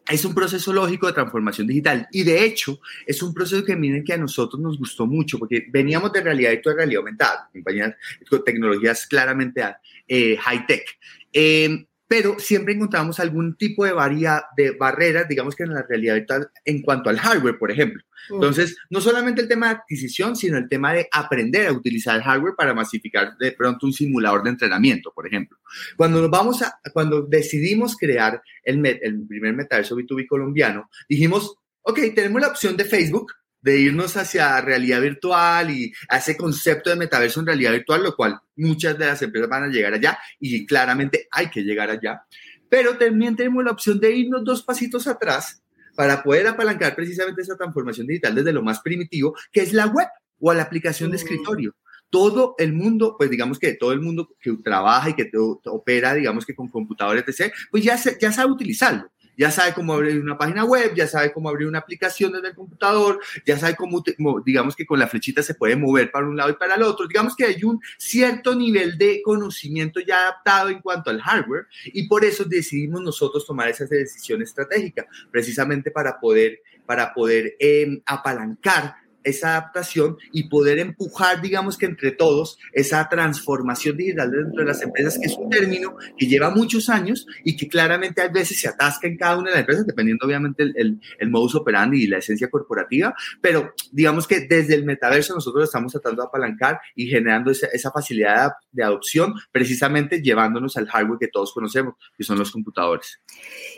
es 0.09 0.25
un 0.25 0.33
proceso 0.33 0.73
lógico 0.73 1.07
de 1.07 1.13
transformación 1.13 1.67
digital 1.67 2.07
y 2.11 2.23
de 2.23 2.43
hecho 2.43 2.79
es 3.05 3.21
un 3.21 3.33
proceso 3.33 3.63
que 3.63 3.75
miren 3.75 4.03
que 4.03 4.13
a 4.13 4.17
nosotros 4.17 4.59
nos 4.59 4.77
gustó 4.77 5.05
mucho 5.05 5.37
porque 5.37 5.67
veníamos 5.69 6.11
de 6.11 6.21
realidad 6.21 6.51
y 6.51 6.57
de 6.57 6.73
realidad 6.73 6.99
aumentada, 6.99 7.49
compañías 7.53 7.95
con 8.29 8.43
tecnologías 8.43 9.05
claramente 9.07 9.63
eh, 10.07 10.35
high 10.37 10.65
tech. 10.65 10.83
Eh, 11.31 11.85
pero 12.09 12.39
siempre 12.39 12.73
encontramos 12.73 13.19
algún 13.19 13.55
tipo 13.55 13.85
de, 13.85 13.93
varia, 13.93 14.43
de 14.57 14.71
barreras, 14.71 15.29
digamos 15.29 15.55
que 15.55 15.61
en 15.61 15.75
la 15.75 15.83
realidad 15.83 16.15
virtual, 16.15 16.49
en 16.65 16.81
cuanto 16.81 17.11
al 17.11 17.19
hardware, 17.19 17.59
por 17.59 17.69
ejemplo. 17.69 18.03
Mm. 18.31 18.33
Entonces, 18.33 18.77
no 18.89 18.99
solamente 18.99 19.41
el 19.43 19.47
tema 19.47 19.67
de 19.67 19.75
adquisición, 19.75 20.35
sino 20.35 20.57
el 20.57 20.67
tema 20.67 20.91
de 20.91 21.07
aprender 21.11 21.67
a 21.67 21.71
utilizar 21.71 22.15
el 22.15 22.23
hardware 22.23 22.55
para 22.57 22.73
masificar 22.73 23.37
de 23.37 23.51
pronto 23.51 23.85
un 23.85 23.93
simulador 23.93 24.41
de 24.41 24.49
entrenamiento, 24.49 25.11
por 25.13 25.27
ejemplo. 25.27 25.59
Cuando 25.95 26.19
nos 26.19 26.31
vamos 26.31 26.63
a, 26.63 26.79
cuando 26.91 27.21
decidimos 27.21 27.95
crear 27.95 28.41
el, 28.63 28.83
el 28.83 29.27
primer 29.27 29.53
metaverso 29.53 29.95
B2B 29.95 30.25
colombiano, 30.27 30.89
dijimos, 31.07 31.57
ok, 31.83 31.99
tenemos 32.15 32.41
la 32.41 32.47
opción 32.47 32.75
de 32.75 32.85
Facebook, 32.85 33.33
de 33.61 33.79
irnos 33.79 34.15
hacia 34.17 34.61
realidad 34.61 35.01
virtual 35.01 35.69
y 35.71 35.91
a 36.09 36.17
ese 36.17 36.37
concepto 36.37 36.89
de 36.89 36.95
metaverso 36.95 37.39
en 37.39 37.47
realidad 37.47 37.71
virtual, 37.71 38.03
lo 38.03 38.15
cual 38.15 38.39
muchas 38.55 38.97
de 38.97 39.07
las 39.07 39.21
empresas 39.21 39.49
van 39.49 39.63
a 39.63 39.67
llegar 39.67 39.93
allá 39.93 40.17
y 40.39 40.65
claramente 40.65 41.27
hay 41.31 41.49
que 41.49 41.63
llegar 41.63 41.89
allá. 41.89 42.23
Pero 42.69 42.97
también 42.97 43.35
tenemos 43.35 43.63
la 43.63 43.71
opción 43.71 43.99
de 43.99 44.15
irnos 44.15 44.43
dos 44.43 44.63
pasitos 44.63 45.07
atrás 45.07 45.61
para 45.95 46.23
poder 46.23 46.47
apalancar 46.47 46.95
precisamente 46.95 47.41
esa 47.41 47.57
transformación 47.57 48.07
digital 48.07 48.35
desde 48.35 48.53
lo 48.53 48.61
más 48.61 48.79
primitivo, 48.79 49.35
que 49.51 49.61
es 49.61 49.73
la 49.73 49.87
web 49.87 50.07
o 50.39 50.53
la 50.53 50.63
aplicación 50.63 51.11
de 51.11 51.17
mm. 51.17 51.19
escritorio. 51.19 51.75
Todo 52.09 52.55
el 52.57 52.73
mundo, 52.73 53.15
pues 53.17 53.29
digamos 53.29 53.59
que 53.59 53.73
todo 53.73 53.91
el 53.91 54.01
mundo 54.01 54.29
que 54.39 54.53
trabaja 54.63 55.09
y 55.09 55.13
que 55.13 55.29
opera, 55.65 56.13
digamos 56.13 56.45
que 56.45 56.55
con 56.55 56.69
computadores, 56.69 57.23
etc., 57.27 57.53
pues 57.69 57.83
ya, 57.83 57.99
ya 58.19 58.31
sabe 58.31 58.51
utilizarlo 58.51 59.11
ya 59.39 59.51
sabe 59.51 59.73
cómo 59.73 59.93
abrir 59.93 60.19
una 60.19 60.37
página 60.37 60.65
web, 60.65 60.93
ya 60.93 61.07
sabe 61.07 61.31
cómo 61.31 61.47
abrir 61.47 61.65
una 61.65 61.79
aplicación 61.79 62.33
desde 62.33 62.49
el 62.49 62.55
computador, 62.55 63.21
ya 63.45 63.57
sabe 63.57 63.77
cómo, 63.77 64.03
digamos 64.45 64.75
que 64.75 64.85
con 64.85 64.99
la 64.99 65.07
flechita 65.07 65.41
se 65.41 65.55
puede 65.55 65.77
mover 65.77 66.11
para 66.11 66.27
un 66.27 66.35
lado 66.35 66.49
y 66.49 66.55
para 66.55 66.75
el 66.75 66.83
otro. 66.83 67.07
Digamos 67.07 67.37
que 67.37 67.45
hay 67.45 67.63
un 67.63 67.79
cierto 67.97 68.53
nivel 68.53 68.97
de 68.97 69.21
conocimiento 69.23 70.01
ya 70.01 70.23
adaptado 70.23 70.67
en 70.67 70.81
cuanto 70.81 71.09
al 71.09 71.21
hardware 71.21 71.67
y 71.85 72.05
por 72.09 72.25
eso 72.25 72.43
decidimos 72.43 73.01
nosotros 73.01 73.45
tomar 73.45 73.69
esa 73.69 73.85
decisión 73.85 74.41
estratégica, 74.41 75.07
precisamente 75.31 75.89
para 75.89 76.19
poder, 76.19 76.59
para 76.85 77.13
poder 77.13 77.55
eh, 77.59 78.01
apalancar 78.05 78.95
esa 79.29 79.57
adaptación 79.57 80.17
y 80.31 80.49
poder 80.49 80.79
empujar, 80.79 81.41
digamos 81.41 81.77
que 81.77 81.85
entre 81.85 82.11
todos, 82.11 82.57
esa 82.73 83.07
transformación 83.09 83.97
digital 83.97 84.31
dentro 84.31 84.61
de 84.61 84.67
las 84.67 84.81
empresas, 84.81 85.17
que 85.19 85.27
es 85.27 85.37
un 85.37 85.49
término 85.49 85.95
que 86.17 86.27
lleva 86.27 86.49
muchos 86.49 86.89
años 86.89 87.25
y 87.43 87.55
que 87.55 87.67
claramente 87.67 88.21
a 88.21 88.27
veces 88.27 88.59
se 88.59 88.67
atasca 88.67 89.07
en 89.07 89.17
cada 89.17 89.37
una 89.37 89.49
de 89.49 89.51
las 89.51 89.59
empresas, 89.61 89.87
dependiendo 89.87 90.25
obviamente 90.25 90.63
el, 90.63 90.99
el, 91.19 91.29
modus 91.29 91.55
operandi 91.55 92.03
y 92.03 92.07
la 92.07 92.17
esencia 92.17 92.49
corporativa, 92.49 93.13
pero 93.41 93.73
digamos 93.91 94.27
que 94.27 94.41
desde 94.41 94.75
el 94.75 94.83
metaverso 94.83 95.35
nosotros 95.35 95.65
estamos 95.65 95.91
tratando 95.91 96.23
de 96.23 96.27
apalancar 96.27 96.79
y 96.95 97.07
generando 97.07 97.51
esa, 97.51 97.67
esa 97.67 97.91
facilidad 97.91 98.51
de 98.71 98.83
adopción, 98.83 99.33
precisamente 99.51 100.21
llevándonos 100.21 100.75
al 100.77 100.87
hardware 100.87 101.19
que 101.19 101.27
todos 101.27 101.53
conocemos, 101.53 101.95
que 102.17 102.23
son 102.23 102.39
los 102.39 102.51
computadores. 102.51 103.21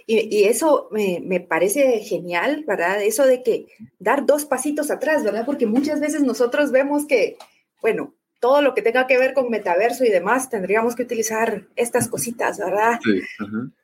Y, 0.08 0.36
y 0.36 0.46
eso 0.46 0.88
me, 0.92 1.22
me 1.24 1.40
parece 1.40 2.00
genial, 2.00 2.64
¿verdad? 2.68 3.02
Eso 3.04 3.26
de 3.26 3.44
que 3.44 3.68
dar 4.00 4.26
dos 4.26 4.46
pasitos 4.46 4.92
atrás, 4.92 5.24
¿verdad? 5.24 5.41
Porque 5.46 5.66
muchas 5.66 6.00
veces 6.00 6.22
nosotros 6.22 6.72
vemos 6.72 7.06
que, 7.06 7.38
bueno, 7.82 8.14
todo 8.42 8.64
lo 8.64 8.74
que 8.74 8.82
tenga 8.82 9.06
que 9.06 9.20
ver 9.20 9.36
con 9.36 9.52
metaverso 9.52 10.04
y 10.04 10.10
demás, 10.10 10.50
tendríamos 10.50 10.96
que 10.96 11.04
utilizar 11.04 11.68
estas 11.76 12.08
cositas, 12.08 12.58
¿verdad? 12.58 13.00
Sí, 13.04 13.22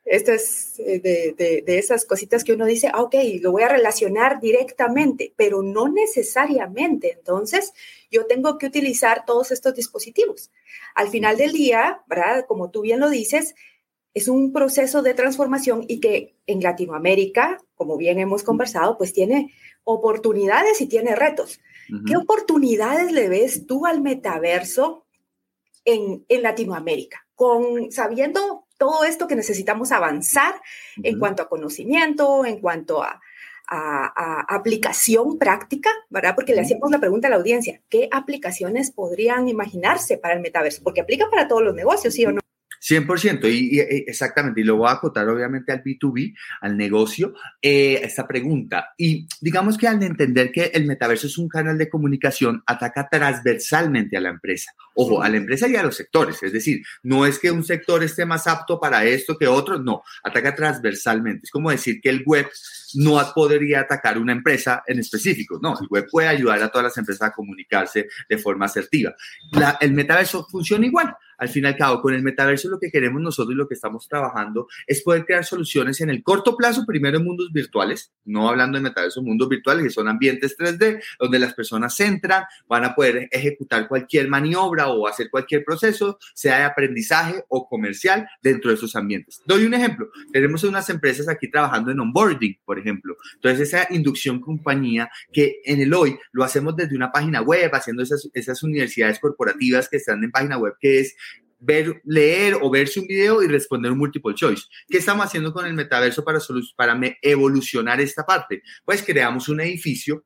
Esto 0.04 0.32
es 0.32 0.80
eh, 0.80 0.98
de, 0.98 1.62
de, 1.64 1.78
esas 1.78 2.04
cositas 2.04 2.42
que 2.42 2.54
uno 2.54 2.66
dice, 2.66 2.90
ah, 2.92 3.02
ok, 3.02 3.14
lo 3.40 3.52
voy 3.52 3.62
a 3.62 3.68
relacionar 3.68 4.40
directamente, 4.40 5.32
pero 5.36 5.62
no 5.62 5.88
necesariamente. 5.88 7.12
Entonces, 7.12 7.72
yo 8.10 8.26
tengo 8.26 8.58
que 8.58 8.66
utilizar 8.66 9.24
todos 9.24 9.52
estos 9.52 9.74
dispositivos. 9.76 10.50
Al 10.96 11.08
final 11.08 11.36
del 11.36 11.52
día, 11.52 12.02
¿verdad? 12.08 12.44
Como 12.48 12.70
tú 12.70 12.80
bien 12.80 12.98
lo 12.98 13.10
dices, 13.10 13.54
es 14.12 14.26
un 14.26 14.52
proceso 14.52 15.02
de 15.02 15.14
transformación 15.14 15.84
y 15.86 16.00
que 16.00 16.34
en 16.48 16.60
Latinoamérica, 16.60 17.62
como 17.76 17.96
bien 17.96 18.18
hemos 18.18 18.42
conversado, 18.42 18.98
pues 18.98 19.12
tiene 19.12 19.52
oportunidades 19.88 20.80
y 20.82 20.86
tiene 20.86 21.16
retos. 21.16 21.60
¿Qué 22.06 22.18
oportunidades 22.18 23.12
le 23.12 23.30
ves 23.30 23.66
tú 23.66 23.86
al 23.86 24.02
metaverso 24.02 25.06
en, 25.86 26.26
en 26.28 26.42
Latinoamérica? 26.42 27.26
Con, 27.34 27.90
sabiendo 27.90 28.66
todo 28.76 29.04
esto 29.04 29.26
que 29.26 29.36
necesitamos 29.36 29.90
avanzar 29.90 30.60
en 31.02 31.18
cuanto 31.18 31.42
a 31.42 31.48
conocimiento, 31.48 32.44
en 32.44 32.60
cuanto 32.60 33.02
a, 33.02 33.22
a, 33.66 34.54
aplicación 34.54 35.38
práctica, 35.38 35.90
¿verdad? 36.10 36.34
Porque 36.34 36.54
le 36.54 36.60
hacíamos 36.60 36.90
la 36.90 37.00
pregunta 37.00 37.28
a 37.28 37.30
la 37.30 37.36
audiencia, 37.36 37.80
¿qué 37.88 38.10
aplicaciones 38.12 38.90
podrían 38.90 39.48
imaginarse 39.48 40.18
para 40.18 40.34
el 40.34 40.40
metaverso? 40.40 40.82
Porque 40.82 41.00
aplica 41.00 41.30
para 41.30 41.48
todos 41.48 41.62
los 41.62 41.74
negocios, 41.74 42.12
¿sí 42.12 42.26
o 42.26 42.32
no? 42.32 42.40
100%, 42.80 43.50
y, 43.50 43.80
exactamente, 43.80 44.60
y 44.60 44.64
lo 44.64 44.76
voy 44.76 44.88
a 44.88 44.92
acotar 44.92 45.28
obviamente 45.28 45.72
al 45.72 45.82
B2B, 45.82 46.34
al 46.60 46.76
negocio, 46.76 47.34
eh, 47.60 48.00
esta 48.02 48.26
pregunta. 48.26 48.90
Y 48.96 49.26
digamos 49.40 49.76
que 49.76 49.88
al 49.88 50.02
entender 50.02 50.52
que 50.52 50.70
el 50.74 50.86
metaverso 50.86 51.26
es 51.26 51.38
un 51.38 51.48
canal 51.48 51.76
de 51.78 51.88
comunicación, 51.88 52.62
ataca 52.66 53.08
transversalmente 53.08 54.16
a 54.16 54.20
la 54.20 54.30
empresa. 54.30 54.72
Ojo, 54.94 55.22
a 55.22 55.28
la 55.28 55.36
empresa 55.36 55.68
y 55.68 55.76
a 55.76 55.82
los 55.82 55.96
sectores, 55.96 56.42
es 56.42 56.52
decir, 56.52 56.82
no 57.04 57.24
es 57.24 57.38
que 57.38 57.50
un 57.50 57.64
sector 57.64 58.02
esté 58.02 58.26
más 58.26 58.46
apto 58.46 58.80
para 58.80 59.04
esto 59.04 59.38
que 59.38 59.46
otro, 59.46 59.78
no, 59.78 60.02
ataca 60.24 60.54
transversalmente. 60.54 61.42
Es 61.44 61.50
como 61.50 61.70
decir 61.70 62.00
que 62.00 62.08
el 62.08 62.24
web 62.24 62.48
no 62.94 63.20
podría 63.34 63.80
atacar 63.80 64.18
una 64.18 64.32
empresa 64.32 64.82
en 64.86 64.98
específico, 64.98 65.58
no, 65.62 65.78
el 65.80 65.86
web 65.88 66.06
puede 66.10 66.28
ayudar 66.28 66.62
a 66.62 66.68
todas 66.68 66.84
las 66.84 66.98
empresas 66.98 67.28
a 67.28 67.32
comunicarse 67.32 68.08
de 68.28 68.38
forma 68.38 68.66
asertiva. 68.66 69.14
el 69.80 69.92
metaverso 69.92 70.46
funciona 70.50 70.86
igual 70.86 71.14
al 71.38 71.48
fin 71.48 71.64
y 71.64 71.68
al 71.68 71.76
cabo, 71.76 72.02
con 72.02 72.14
el 72.14 72.22
metaverso 72.22 72.68
lo 72.68 72.78
que 72.78 72.90
queremos 72.90 73.22
nosotros 73.22 73.54
y 73.54 73.56
lo 73.56 73.68
que 73.68 73.74
estamos 73.74 74.08
trabajando 74.08 74.68
es 74.86 75.02
poder 75.02 75.24
crear 75.24 75.44
soluciones 75.44 76.00
en 76.00 76.10
el 76.10 76.22
corto 76.22 76.56
plazo, 76.56 76.84
primero 76.86 77.18
en 77.18 77.24
mundos 77.24 77.50
virtuales, 77.52 78.12
no 78.24 78.48
hablando 78.48 78.78
de 78.78 78.82
metaverso, 78.82 79.22
mundos 79.22 79.48
virtuales, 79.48 79.84
que 79.84 79.90
son 79.90 80.08
ambientes 80.08 80.56
3D, 80.58 81.02
donde 81.18 81.38
las 81.38 81.54
personas 81.54 81.98
entran, 82.00 82.44
van 82.68 82.84
a 82.84 82.94
poder 82.94 83.28
ejecutar 83.30 83.88
cualquier 83.88 84.28
maniobra 84.28 84.88
o 84.88 85.06
hacer 85.06 85.30
cualquier 85.30 85.64
proceso, 85.64 86.18
sea 86.34 86.58
de 86.58 86.64
aprendizaje 86.64 87.44
o 87.48 87.68
comercial, 87.68 88.28
dentro 88.42 88.70
de 88.70 88.76
esos 88.76 88.96
ambientes. 88.96 89.42
Doy 89.46 89.64
un 89.64 89.74
ejemplo. 89.74 90.10
Tenemos 90.32 90.64
unas 90.64 90.88
empresas 90.90 91.28
aquí 91.28 91.50
trabajando 91.50 91.90
en 91.90 92.00
onboarding, 92.00 92.58
por 92.64 92.78
ejemplo. 92.78 93.16
Entonces, 93.34 93.68
esa 93.68 93.86
inducción 93.90 94.40
compañía 94.40 95.10
que 95.32 95.60
en 95.64 95.80
el 95.80 95.94
hoy 95.94 96.18
lo 96.32 96.44
hacemos 96.44 96.76
desde 96.76 96.96
una 96.96 97.12
página 97.12 97.40
web, 97.40 97.70
haciendo 97.72 98.02
esas, 98.02 98.28
esas 98.34 98.62
universidades 98.62 99.18
corporativas 99.18 99.88
que 99.88 99.98
están 99.98 100.22
en 100.24 100.30
página 100.30 100.58
web, 100.58 100.74
que 100.80 101.00
es 101.00 101.16
ver, 101.58 102.00
leer 102.04 102.56
o 102.60 102.70
verse 102.70 103.00
un 103.00 103.06
video 103.06 103.42
y 103.42 103.48
responder 103.48 103.92
un 103.92 103.98
multiple 103.98 104.34
choice. 104.34 104.64
¿Qué 104.88 104.98
estamos 104.98 105.26
haciendo 105.26 105.52
con 105.52 105.66
el 105.66 105.74
metaverso 105.74 106.24
para, 106.24 106.38
para 106.76 106.98
evolucionar 107.22 108.00
esta 108.00 108.24
parte? 108.24 108.62
Pues 108.84 109.02
creamos 109.02 109.48
un 109.48 109.60
edificio 109.60 110.24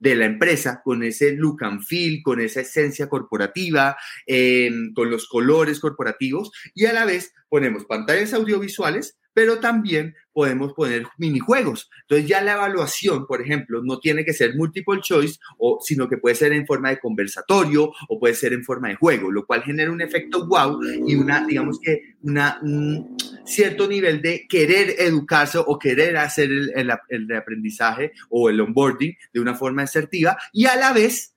de 0.00 0.16
la 0.16 0.24
empresa 0.24 0.80
con 0.82 1.04
ese 1.04 1.32
look 1.32 1.62
and 1.62 1.82
feel, 1.82 2.22
con 2.22 2.40
esa 2.40 2.62
esencia 2.62 3.08
corporativa, 3.08 3.96
em, 4.26 4.92
con 4.92 5.10
los 5.10 5.28
colores 5.28 5.78
corporativos 5.78 6.50
y 6.74 6.86
a 6.86 6.92
la 6.92 7.04
vez 7.04 7.32
ponemos 7.48 7.84
pantallas 7.84 8.34
audiovisuales 8.34 9.20
pero 9.32 9.60
también 9.60 10.14
podemos 10.32 10.72
poner 10.72 11.06
minijuegos. 11.18 11.88
Entonces 12.02 12.28
ya 12.28 12.42
la 12.42 12.54
evaluación, 12.54 13.26
por 13.26 13.40
ejemplo, 13.40 13.82
no 13.82 13.98
tiene 13.98 14.24
que 14.24 14.32
ser 14.32 14.56
multiple 14.56 15.00
choice, 15.02 15.38
o, 15.58 15.78
sino 15.82 16.08
que 16.08 16.18
puede 16.18 16.34
ser 16.34 16.52
en 16.52 16.66
forma 16.66 16.90
de 16.90 16.98
conversatorio 16.98 17.92
o 18.08 18.18
puede 18.18 18.34
ser 18.34 18.52
en 18.52 18.64
forma 18.64 18.88
de 18.88 18.96
juego, 18.96 19.30
lo 19.30 19.46
cual 19.46 19.62
genera 19.62 19.90
un 19.90 20.00
efecto 20.00 20.46
wow 20.46 20.80
y 21.06 21.14
una, 21.14 21.46
digamos 21.46 21.78
que, 21.80 22.16
una, 22.22 22.58
un 22.62 23.16
cierto 23.44 23.88
nivel 23.88 24.22
de 24.22 24.46
querer 24.48 24.96
educarse 24.98 25.58
o 25.58 25.78
querer 25.78 26.16
hacer 26.16 26.50
el, 26.50 26.72
el, 26.74 26.92
el 27.08 27.36
aprendizaje 27.36 28.12
o 28.28 28.48
el 28.48 28.60
onboarding 28.60 29.16
de 29.32 29.40
una 29.40 29.54
forma 29.54 29.82
asertiva 29.82 30.36
y 30.52 30.66
a 30.66 30.76
la 30.76 30.92
vez 30.92 31.34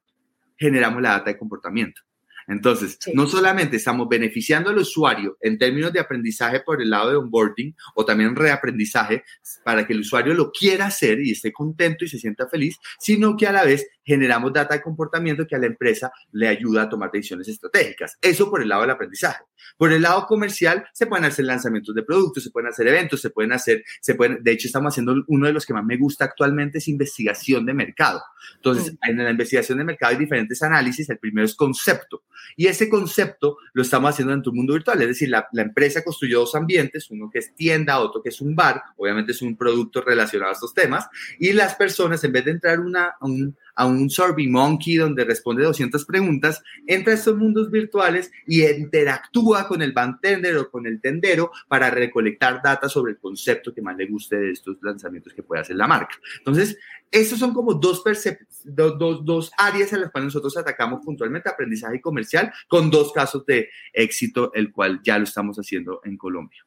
generamos 0.57 1.01
la 1.01 1.11
data 1.11 1.31
de 1.31 1.37
comportamiento. 1.37 2.01
Entonces, 2.47 2.99
no 3.13 3.27
solamente 3.27 3.77
estamos 3.77 4.07
beneficiando 4.09 4.69
al 4.69 4.77
usuario 4.77 5.37
en 5.41 5.57
términos 5.57 5.93
de 5.93 5.99
aprendizaje 5.99 6.59
por 6.59 6.81
el 6.81 6.89
lado 6.89 7.09
de 7.09 7.15
onboarding 7.17 7.75
o 7.95 8.05
también 8.05 8.35
reaprendizaje 8.35 9.23
para 9.63 9.87
que 9.87 9.93
el 9.93 10.01
usuario 10.01 10.33
lo 10.33 10.51
quiera 10.51 10.87
hacer 10.87 11.21
y 11.21 11.31
esté 11.31 11.51
contento 11.53 12.03
y 12.05 12.09
se 12.09 12.19
sienta 12.19 12.47
feliz, 12.47 12.77
sino 12.99 13.37
que 13.37 13.47
a 13.47 13.51
la 13.51 13.63
vez 13.63 13.87
generamos 14.03 14.53
data 14.53 14.75
de 14.75 14.81
comportamiento 14.81 15.45
que 15.47 15.55
a 15.55 15.59
la 15.59 15.67
empresa 15.67 16.11
le 16.31 16.47
ayuda 16.47 16.83
a 16.83 16.89
tomar 16.89 17.11
decisiones 17.11 17.47
estratégicas. 17.47 18.17
Eso 18.21 18.49
por 18.49 18.61
el 18.61 18.69
lado 18.69 18.81
del 18.81 18.91
aprendizaje. 18.91 19.43
Por 19.77 19.91
el 19.91 20.01
lado 20.01 20.25
comercial, 20.25 20.85
se 20.93 21.07
pueden 21.07 21.25
hacer 21.25 21.45
lanzamientos 21.45 21.95
de 21.95 22.03
productos, 22.03 22.43
se 22.43 22.51
pueden 22.51 22.69
hacer 22.69 22.87
eventos, 22.87 23.21
se 23.21 23.29
pueden 23.29 23.53
hacer, 23.53 23.83
se 24.01 24.15
pueden, 24.15 24.43
de 24.43 24.51
hecho, 24.51 24.67
estamos 24.67 24.93
haciendo 24.93 25.23
uno 25.27 25.47
de 25.47 25.53
los 25.53 25.65
que 25.65 25.73
más 25.73 25.85
me 25.85 25.97
gusta 25.97 26.25
actualmente 26.25 26.77
es 26.77 26.87
investigación 26.87 27.65
de 27.65 27.73
mercado. 27.73 28.21
Entonces, 28.55 28.93
mm. 28.93 29.09
en 29.09 29.23
la 29.23 29.31
investigación 29.31 29.77
de 29.77 29.83
mercado 29.85 30.11
hay 30.11 30.17
diferentes 30.17 30.61
análisis. 30.61 31.09
El 31.09 31.17
primero 31.17 31.45
es 31.45 31.55
concepto. 31.55 32.23
Y 32.55 32.67
ese 32.67 32.89
concepto 32.89 33.57
lo 33.73 33.81
estamos 33.81 34.09
haciendo 34.09 34.33
dentro 34.33 34.51
del 34.51 34.57
mundo 34.57 34.73
virtual. 34.73 35.01
Es 35.01 35.07
decir, 35.07 35.29
la, 35.29 35.47
la 35.53 35.61
empresa 35.61 36.03
construyó 36.03 36.39
dos 36.39 36.55
ambientes, 36.55 37.09
uno 37.09 37.29
que 37.31 37.39
es 37.39 37.55
tienda, 37.55 37.99
otro 37.99 38.21
que 38.21 38.29
es 38.29 38.41
un 38.41 38.55
bar. 38.55 38.81
Obviamente 38.97 39.31
es 39.31 39.41
un 39.41 39.55
producto 39.55 40.01
relacionado 40.01 40.49
a 40.49 40.53
estos 40.53 40.73
temas. 40.73 41.07
Y 41.39 41.53
las 41.53 41.75
personas, 41.75 42.23
en 42.23 42.31
vez 42.31 42.45
de 42.45 42.51
entrar 42.51 42.79
una, 42.79 43.15
a 43.19 43.25
un 43.25 43.57
a 43.75 43.85
un 43.85 44.09
Survey 44.09 44.47
Monkey 44.47 44.95
donde 44.95 45.25
responde 45.25 45.63
200 45.63 46.05
preguntas, 46.05 46.61
entra 46.87 47.13
a 47.13 47.15
estos 47.15 47.35
mundos 47.35 47.71
virtuales 47.71 48.31
y 48.45 48.65
interactúa 48.65 49.67
con 49.67 49.81
el 49.81 49.93
bartender 49.93 50.57
o 50.57 50.69
con 50.69 50.85
el 50.85 51.01
tendero 51.01 51.51
para 51.67 51.89
recolectar 51.89 52.61
datos 52.63 52.91
sobre 52.91 53.13
el 53.13 53.19
concepto 53.19 53.73
que 53.73 53.81
más 53.81 53.97
le 53.97 54.07
guste 54.07 54.37
de 54.37 54.51
estos 54.51 54.77
lanzamientos 54.81 55.33
que 55.33 55.43
puede 55.43 55.61
hacer 55.61 55.75
la 55.75 55.87
marca. 55.87 56.15
Entonces, 56.37 56.77
estos 57.11 57.39
son 57.39 57.53
como 57.53 57.75
dos, 57.75 58.03
dos, 58.63 59.51
áreas 59.57 59.93
en 59.93 60.01
las 60.01 60.11
cuales 60.11 60.25
nosotros 60.25 60.57
atacamos 60.57 61.05
puntualmente, 61.05 61.49
aprendizaje 61.49 62.01
comercial, 62.01 62.51
con 62.67 62.89
dos 62.89 63.11
casos 63.11 63.45
de 63.45 63.69
éxito, 63.93 64.51
el 64.53 64.71
cual 64.71 64.99
ya 65.03 65.17
lo 65.17 65.25
estamos 65.25 65.57
haciendo 65.57 66.01
en 66.03 66.17
Colombia. 66.17 66.65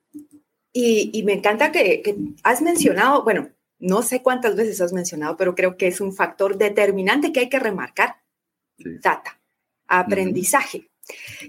Y, 0.72 1.22
me 1.24 1.32
encanta 1.32 1.72
que, 1.72 2.02
has 2.42 2.60
mencionado, 2.60 3.24
bueno, 3.24 3.48
no 3.78 4.02
sé 4.02 4.22
cuántas 4.22 4.56
veces 4.56 4.80
has 4.80 4.92
mencionado, 4.92 5.36
pero 5.36 5.54
creo 5.54 5.76
que 5.76 5.86
es 5.86 6.00
un 6.00 6.12
factor 6.12 6.56
determinante 6.56 7.32
que 7.32 7.40
hay 7.40 7.48
que 7.48 7.58
remarcar. 7.58 8.16
Data, 8.78 9.40
aprendizaje. 9.86 10.90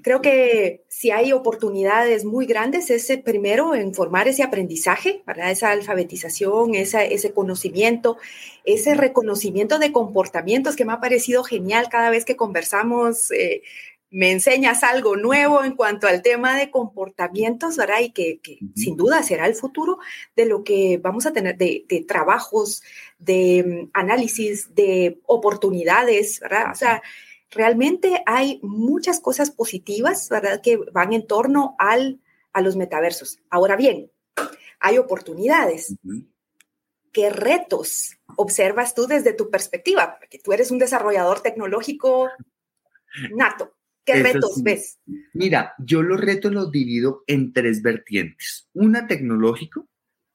Creo 0.03 0.21
que 0.21 0.85
si 0.87 1.09
hay 1.09 1.33
oportunidades 1.33 2.25
muy 2.25 2.45
grandes, 2.45 2.91
ese 2.91 3.17
primero 3.17 3.73
en 3.73 3.93
formar 3.93 4.27
ese 4.27 4.43
aprendizaje, 4.43 5.23
para 5.25 5.49
esa 5.49 5.71
alfabetización, 5.71 6.75
ese 6.75 7.33
conocimiento, 7.33 8.17
ese 8.65 8.93
reconocimiento 8.93 9.79
de 9.79 9.91
comportamientos 9.91 10.75
que 10.75 10.85
me 10.85 10.93
ha 10.93 10.99
parecido 10.99 11.43
genial 11.43 11.89
cada 11.89 12.11
vez 12.11 12.23
que 12.23 12.35
conversamos. 12.35 13.31
Eh, 13.31 13.63
me 14.09 14.31
enseñas 14.31 14.83
algo 14.83 15.17
nuevo 15.17 15.63
en 15.63 15.75
cuanto 15.75 16.07
al 16.07 16.21
tema 16.21 16.57
de 16.57 16.71
comportamientos, 16.71 17.75
¿verdad? 17.75 17.99
Y 18.01 18.11
que, 18.11 18.39
sin 18.75 18.95
duda 18.95 19.21
será 19.21 19.47
el 19.47 19.55
futuro 19.55 19.99
de 20.35 20.45
lo 20.45 20.63
que 20.63 20.97
vamos 20.97 21.25
a 21.25 21.33
tener, 21.33 21.57
de, 21.57 22.05
trabajos, 22.07 22.83
de 23.19 23.63
mm, 23.65 23.89
análisis, 23.93 24.73
de 24.75 25.19
oportunidades, 25.25 26.39
¿verdad? 26.39 26.71
O 26.71 26.75
sea, 26.75 27.01
realmente 27.51 28.23
hay 28.25 28.59
muchas 28.63 29.19
cosas 29.19 29.51
positivas, 29.51 30.29
¿verdad? 30.29 30.61
Que 30.61 30.77
van 30.91 31.11
en 31.13 31.27
torno 31.27 31.75
al, 31.77 32.21
a 32.53 32.61
los 32.61 32.77
metaversos. 32.77 33.39
Ahora 33.49 33.75
bien, 33.75 34.09
hay 34.79 34.97
oportunidades. 34.97 35.95
¿Qué 37.11 37.29
retos 37.29 38.17
observas 38.37 38.93
tú 38.93 39.05
desde 39.05 39.33
tu 39.33 39.49
perspectiva? 39.49 40.17
Porque 40.19 40.39
tú 40.39 40.53
eres 40.53 40.71
un 40.71 40.79
desarrollador 40.79 41.41
tecnológico 41.41 42.29
nato. 43.31 43.76
¿Qué 44.07 44.23
retos 44.23 44.63
ves? 44.63 44.99
Mira, 45.33 45.75
yo 45.77 46.01
los 46.01 46.19
retos 46.19 46.53
los 46.53 46.71
divido 46.71 47.23
en 47.27 47.51
tres 47.51 47.81
vertientes. 47.81 48.69
Una 48.73 49.05
tecnológico, 49.05 49.89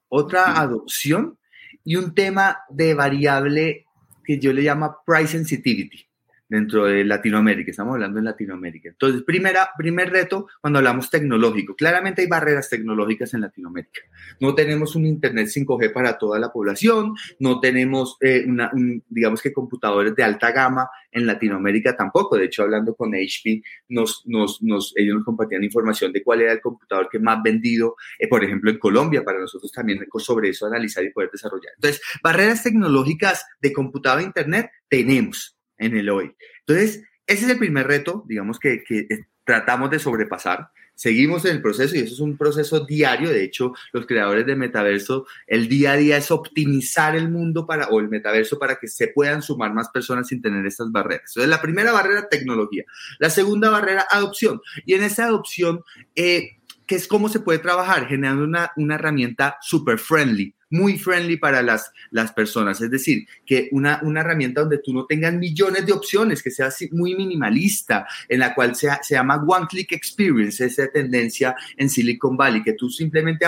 otra 0.09 0.61
adopción 0.61 1.39
y 1.83 1.97
un 1.97 2.15
tema 2.15 2.59
de 2.69 2.93
variable 2.93 3.87
que 4.25 4.39
yo 4.39 4.53
le 4.53 4.63
llamo 4.63 4.99
price 5.07 5.33
sensitivity 5.33 6.12
dentro 6.53 6.85
de 6.85 7.03
Latinoamérica, 7.03 7.71
estamos 7.71 7.95
hablando 7.95 8.19
en 8.19 8.27
Latinoamérica. 8.27 8.91
Entonces, 8.91 9.23
primera, 9.23 9.71
primer 9.75 10.11
reto 10.11 10.49
cuando 10.61 10.81
hablamos 10.81 11.09
tecnológico, 11.09 11.75
claramente 11.75 12.21
hay 12.21 12.29
barreras 12.29 12.69
tecnológicas 12.69 13.33
en 13.33 13.41
Latinoamérica. 13.41 14.03
No 14.39 14.55
tenemos 14.55 14.95
un 14.95 15.07
Internet 15.07 15.49
5G 15.49 15.91
para 15.95 16.19
toda 16.19 16.39
la 16.39 16.53
población, 16.53 17.15
no 17.39 17.59
tenemos, 17.59 18.19
eh, 18.21 18.45
una, 18.47 18.71
digamos 19.09 19.41
que 19.41 19.51
computadores 19.51 20.15
de 20.15 20.25
alta 20.25 20.53
gama 20.53 20.91
en 21.11 21.27
Latinoamérica 21.27 21.97
tampoco. 21.97 22.37
De 22.37 22.45
hecho, 22.45 22.65
hablando 22.65 22.95
con 22.95 23.15
HP, 23.15 23.63
nos, 23.89 24.23
nos, 24.27 24.61
ellos 24.97 25.17
nos 25.17 25.25
compartían 25.25 25.65
información 25.65 26.13
de 26.13 26.23
cuál 26.23 26.43
era 26.43 26.53
el 26.53 26.61
computador 26.61 27.09
que 27.11 27.19
más 27.19 27.43
vendido, 27.43 27.97
eh, 28.19 28.29
por 28.29 28.45
ejemplo, 28.45 28.71
en 28.71 28.79
Colombia, 28.79 29.25
para 29.25 29.41
nosotros 29.41 29.73
también 29.73 30.07
sobre 30.19 30.51
eso 30.51 30.67
analizar 30.67 31.03
y 31.03 31.13
poder 31.13 31.31
desarrollar. 31.31 31.73
Entonces, 31.77 32.03
barreras 32.23 32.63
tecnológicas 32.63 33.47
de 33.59 33.73
computador 33.73 34.21
e 34.21 34.25
Internet 34.25 34.71
tenemos 34.91 35.57
en 35.85 35.97
el 35.97 36.09
hoy. 36.11 36.35
Entonces, 36.67 37.03
ese 37.27 37.45
es 37.45 37.51
el 37.51 37.59
primer 37.59 37.87
reto, 37.87 38.25
digamos, 38.27 38.59
que, 38.59 38.83
que 38.85 39.07
tratamos 39.45 39.91
de 39.91 39.99
sobrepasar. 39.99 40.71
Seguimos 40.95 41.45
en 41.47 41.57
el 41.57 41.63
proceso 41.63 41.97
y 41.97 42.01
eso 42.01 42.15
es 42.15 42.21
un 42.21 42.37
proceso 42.37 42.85
diario. 42.85 43.31
De 43.31 43.43
hecho, 43.43 43.73
los 43.93 44.07
creadores 44.07 44.47
de 44.47 44.55
metaverso, 44.55 45.27
el 45.47 45.69
día 45.69 45.93
a 45.93 45.97
día 45.97 46.17
es 46.17 46.31
optimizar 46.31 47.17
el 47.17 47.31
mundo 47.31 47.67
para, 47.67 47.89
o 47.89 47.99
el 47.99 48.09
metaverso 48.09 48.59
para 48.59 48.77
que 48.77 48.89
se 48.89 49.09
puedan 49.09 49.43
sumar 49.43 49.73
más 49.73 49.89
personas 49.89 50.29
sin 50.29 50.43
tener 50.43 50.65
estas 50.67 50.93
barreras. 50.93 51.31
Entonces, 51.31 51.49
la 51.49 51.63
primera 51.63 51.93
barrera, 51.93 52.29
tecnología. 52.29 52.85
La 53.19 53.31
segunda 53.31 53.71
barrera, 53.71 54.07
adopción. 54.11 54.61
Y 54.85 54.95
en 54.95 55.03
esa 55.03 55.25
adopción, 55.25 55.83
eh, 56.15 56.59
¿qué 56.87 56.95
es 56.95 57.09
cómo 57.09 57.29
se 57.29 57.41
puede 57.41 57.59
trabajar? 57.59 58.07
Generando 58.07 58.45
una, 58.45 58.73
una 58.77 58.97
herramienta 58.97 59.57
super 59.61 59.99
friendly 59.99 60.55
muy 60.73 60.99
friendly 60.99 61.37
para 61.37 61.63
las, 61.63 61.93
las 62.11 62.33
personas. 62.33 62.81
Es 62.81 62.91
decir, 62.91 63.27
que 63.47 63.69
una, 63.73 64.01
una 64.03 64.21
herramienta 64.21 64.63
donde 64.63 64.79
tú 64.79 64.93
no 64.93 65.07
tengas 65.07 65.35
millones 65.35 65.87
de 65.87 65.93
opciones, 65.93 66.43
que 66.43 66.51
sea 66.51 66.71
muy 66.91 67.15
minimalista, 67.15 68.07
en 68.29 68.41
la 68.41 68.55
cual 68.55 68.75
sea, 68.75 69.01
se 69.03 69.15
llama 69.15 69.45
One 69.47 69.67
Click 69.69 69.93
Experience, 69.93 70.65
esa 70.65 70.89
tendencia 70.89 71.55
en 71.77 71.89
Silicon 71.89 72.37
Valley, 72.37 72.63
que 72.63 72.73
tú 72.73 72.89
simplemente 72.89 73.47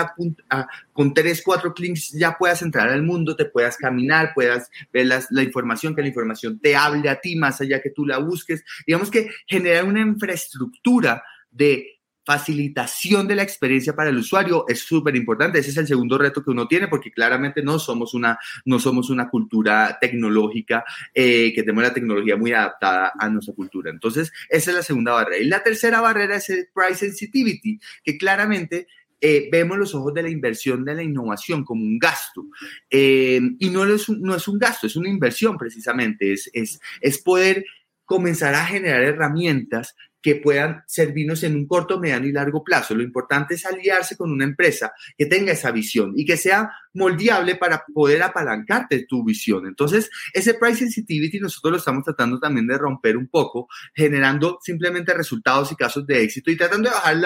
con 0.93 1.13
tres, 1.13 1.41
cuatro 1.43 1.73
clics 1.73 2.11
ya 2.11 2.37
puedas 2.37 2.61
entrar 2.61 2.89
al 2.89 3.03
mundo, 3.03 3.35
te 3.35 3.45
puedas 3.45 3.75
caminar, 3.77 4.31
puedas 4.33 4.69
ver 4.93 5.07
la 5.29 5.43
información, 5.43 5.95
que 5.95 6.01
la 6.01 6.07
información 6.07 6.59
te 6.59 6.75
hable 6.75 7.09
a 7.09 7.19
ti 7.19 7.35
más 7.35 7.59
allá 7.61 7.81
que 7.81 7.89
tú 7.89 8.05
la 8.05 8.19
busques. 8.19 8.63
Digamos 8.85 9.09
que 9.09 9.29
generar 9.47 9.85
una 9.85 10.01
infraestructura 10.01 11.23
de 11.51 11.94
facilitación 12.25 13.27
de 13.27 13.35
la 13.35 13.43
experiencia 13.43 13.95
para 13.95 14.09
el 14.09 14.17
usuario 14.17 14.65
es 14.67 14.79
súper 14.79 15.15
importante. 15.15 15.59
Ese 15.59 15.69
es 15.69 15.77
el 15.77 15.87
segundo 15.87 16.17
reto 16.17 16.43
que 16.43 16.49
uno 16.49 16.67
tiene 16.67 16.87
porque 16.87 17.11
claramente 17.11 17.61
no 17.61 17.77
somos 17.77 18.13
una, 18.13 18.37
no 18.65 18.79
somos 18.79 19.09
una 19.09 19.29
cultura 19.29 19.97
tecnológica 20.01 20.83
eh, 21.13 21.53
que 21.53 21.61
tenemos 21.61 21.83
la 21.83 21.93
tecnología 21.93 22.35
muy 22.35 22.51
adaptada 22.51 23.13
a 23.17 23.29
nuestra 23.29 23.53
cultura. 23.53 23.91
Entonces, 23.91 24.31
esa 24.49 24.71
es 24.71 24.77
la 24.77 24.83
segunda 24.83 25.13
barrera. 25.13 25.37
Y 25.37 25.47
la 25.47 25.61
tercera 25.61 26.01
barrera 26.01 26.37
es 26.37 26.49
el 26.49 26.67
price 26.73 27.05
sensitivity, 27.05 27.79
que 28.03 28.17
claramente 28.17 28.87
eh, 29.21 29.47
vemos 29.51 29.77
los 29.77 29.93
ojos 29.95 30.13
de 30.13 30.23
la 30.23 30.29
inversión 30.29 30.83
de 30.83 30.95
la 30.95 31.03
innovación 31.03 31.63
como 31.63 31.83
un 31.83 31.99
gasto. 31.99 32.47
Eh, 32.89 33.39
y 33.59 33.69
no 33.69 33.85
es, 33.85 34.09
un, 34.09 34.21
no 34.21 34.35
es 34.35 34.47
un 34.47 34.57
gasto, 34.57 34.87
es 34.87 34.95
una 34.95 35.09
inversión 35.09 35.57
precisamente. 35.57 36.33
Es, 36.33 36.49
es, 36.53 36.79
es 37.01 37.19
poder 37.19 37.65
comenzar 38.05 38.53
a 38.53 38.65
generar 38.65 39.01
herramientas 39.03 39.95
que 40.25 40.37
puedan 40.37 40.81
servirnos 40.87 41.43
en 41.43 41.55
un 41.55 41.67
corto, 41.67 41.99
mediano 41.99 42.25
y 42.25 42.31
largo 42.31 42.63
plazo. 42.63 42.95
Lo 42.95 43.03
importante 43.03 43.53
es 43.53 43.63
aliarse 43.63 44.17
con 44.17 44.31
una 44.31 44.43
empresa 44.43 44.91
que 45.15 45.27
tenga 45.27 45.51
esa 45.51 45.69
visión 45.69 46.13
y 46.15 46.25
que 46.25 46.35
sea 46.35 46.71
moldeable 46.95 47.57
para 47.57 47.83
poder 47.93 48.23
apalancarte 48.23 49.05
tu 49.07 49.23
visión. 49.23 49.67
Entonces, 49.67 50.09
ese 50.33 50.55
price 50.55 50.79
sensitivity 50.79 51.39
nosotros 51.39 51.73
lo 51.73 51.77
estamos 51.77 52.03
tratando 52.03 52.39
también 52.39 52.65
de 52.65 52.75
romper 52.75 53.17
un 53.17 53.27
poco, 53.27 53.67
generando 53.93 54.57
simplemente 54.63 55.13
resultados 55.13 55.71
y 55.71 55.75
casos 55.75 56.07
de 56.07 56.23
éxito 56.23 56.49
y 56.49 56.57
tratando 56.57 56.89
de 56.89 56.95
bajar 56.95 57.17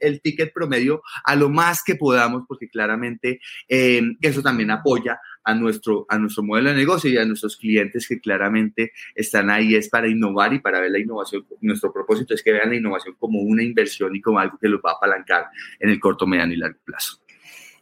el, 0.00 0.20
ticket 0.20 0.52
promedio 0.52 1.00
a 1.22 1.36
lo 1.36 1.50
más 1.50 1.84
que 1.84 1.94
podamos, 1.94 2.42
porque 2.48 2.68
claramente 2.68 3.38
eh, 3.68 4.02
eso 4.20 4.42
también 4.42 4.72
apoya 4.72 5.20
a 5.48 5.54
nuestro, 5.54 6.04
a 6.10 6.18
nuestro 6.18 6.42
modelo 6.42 6.68
de 6.68 6.76
negocio 6.76 7.08
y 7.08 7.16
a 7.16 7.24
nuestros 7.24 7.56
clientes 7.56 8.06
que 8.06 8.20
claramente 8.20 8.92
están 9.14 9.48
ahí 9.48 9.76
es 9.76 9.88
para 9.88 10.06
innovar 10.06 10.52
y 10.52 10.58
para 10.58 10.78
ver 10.78 10.90
la 10.90 10.98
innovación. 10.98 11.46
Nuestro 11.62 11.90
propósito 11.90 12.34
es 12.34 12.42
que 12.42 12.52
vean 12.52 12.68
la 12.68 12.76
innovación 12.76 13.16
como 13.18 13.40
una 13.40 13.62
inversión 13.62 14.14
y 14.14 14.20
como 14.20 14.38
algo 14.38 14.58
que 14.60 14.68
los 14.68 14.82
va 14.84 14.90
a 14.90 14.94
apalancar 14.96 15.46
en 15.80 15.88
el 15.88 15.98
corto, 15.98 16.26
mediano 16.26 16.52
y 16.52 16.56
largo 16.56 16.78
plazo. 16.84 17.22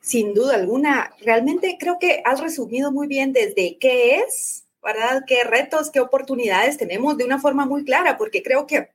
Sin 0.00 0.32
duda 0.32 0.54
alguna, 0.54 1.10
realmente 1.20 1.76
creo 1.80 1.98
que 1.98 2.22
has 2.24 2.40
resumido 2.40 2.92
muy 2.92 3.08
bien 3.08 3.32
desde 3.32 3.78
qué 3.80 4.18
es, 4.20 4.64
¿verdad? 4.80 5.24
¿Qué 5.26 5.42
retos, 5.42 5.90
qué 5.90 5.98
oportunidades 5.98 6.78
tenemos 6.78 7.16
de 7.16 7.24
una 7.24 7.40
forma 7.40 7.66
muy 7.66 7.84
clara? 7.84 8.16
Porque 8.16 8.44
creo 8.44 8.68
que 8.68 8.90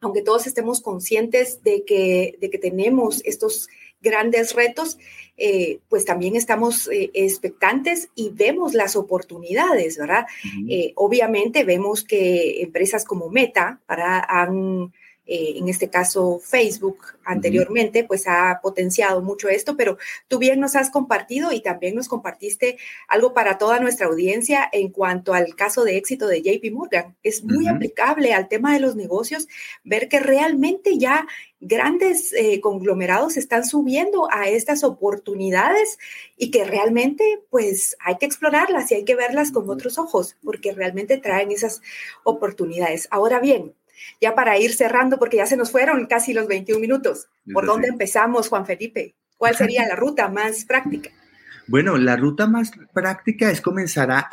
aunque 0.00 0.22
todos 0.22 0.46
estemos 0.46 0.80
conscientes 0.80 1.62
de 1.62 1.84
que, 1.84 2.38
de 2.40 2.48
que 2.48 2.56
tenemos 2.56 3.20
estos 3.26 3.68
grandes 4.00 4.54
retos, 4.54 4.98
eh, 5.36 5.78
pues 5.88 6.04
también 6.04 6.36
estamos 6.36 6.88
eh, 6.88 7.10
expectantes 7.14 8.10
y 8.14 8.30
vemos 8.30 8.74
las 8.74 8.96
oportunidades, 8.96 9.96
¿verdad? 9.96 10.26
Eh, 10.68 10.92
obviamente 10.96 11.64
vemos 11.64 12.04
que 12.04 12.62
empresas 12.62 13.04
como 13.04 13.30
Meta 13.30 13.80
para, 13.86 14.20
han 14.20 14.92
eh, 15.32 15.58
en 15.58 15.68
este 15.68 15.88
caso 15.88 16.40
Facebook 16.42 16.98
anteriormente, 17.24 18.02
pues 18.02 18.26
ha 18.26 18.58
potenciado 18.60 19.22
mucho 19.22 19.48
esto, 19.48 19.76
pero 19.76 19.96
tú 20.26 20.38
bien 20.38 20.58
nos 20.58 20.74
has 20.74 20.90
compartido 20.90 21.52
y 21.52 21.60
también 21.60 21.94
nos 21.94 22.08
compartiste 22.08 22.78
algo 23.06 23.32
para 23.32 23.56
toda 23.56 23.78
nuestra 23.78 24.08
audiencia 24.08 24.68
en 24.72 24.88
cuanto 24.88 25.32
al 25.32 25.54
caso 25.54 25.84
de 25.84 25.96
éxito 25.96 26.26
de 26.26 26.42
JP 26.42 26.72
Morgan. 26.72 27.16
Es 27.22 27.44
muy 27.44 27.68
aplicable 27.68 28.34
al 28.34 28.48
tema 28.48 28.74
de 28.74 28.80
los 28.80 28.96
negocios, 28.96 29.46
ver 29.84 30.08
que 30.08 30.18
realmente 30.18 30.98
ya 30.98 31.28
grandes 31.60 32.32
eh, 32.32 32.60
conglomerados 32.60 33.36
están 33.36 33.64
subiendo 33.64 34.28
a 34.32 34.48
estas 34.48 34.82
oportunidades 34.82 35.98
y 36.36 36.50
que 36.50 36.64
realmente 36.64 37.44
pues 37.50 37.96
hay 38.00 38.16
que 38.16 38.26
explorarlas 38.26 38.90
y 38.90 38.96
hay 38.96 39.04
que 39.04 39.14
verlas 39.14 39.52
con 39.52 39.70
otros 39.70 39.96
ojos 39.96 40.36
porque 40.42 40.72
realmente 40.72 41.18
traen 41.18 41.52
esas 41.52 41.82
oportunidades. 42.24 43.06
Ahora 43.12 43.38
bien, 43.38 43.74
ya 44.20 44.34
para 44.34 44.58
ir 44.58 44.74
cerrando, 44.74 45.18
porque 45.18 45.38
ya 45.38 45.46
se 45.46 45.56
nos 45.56 45.70
fueron 45.70 46.06
casi 46.06 46.32
los 46.32 46.46
21 46.46 46.80
minutos. 46.80 47.28
¿Por 47.52 47.66
dónde 47.66 47.88
empezamos, 47.88 48.48
Juan 48.48 48.66
Felipe? 48.66 49.14
¿Cuál 49.36 49.56
sería 49.56 49.86
la 49.86 49.96
ruta 49.96 50.28
más 50.28 50.64
práctica? 50.64 51.10
Bueno, 51.70 51.96
la 51.98 52.16
ruta 52.16 52.48
más 52.48 52.72
práctica 52.92 53.48
es 53.48 53.60
comenzar 53.60 54.10
a, 54.10 54.28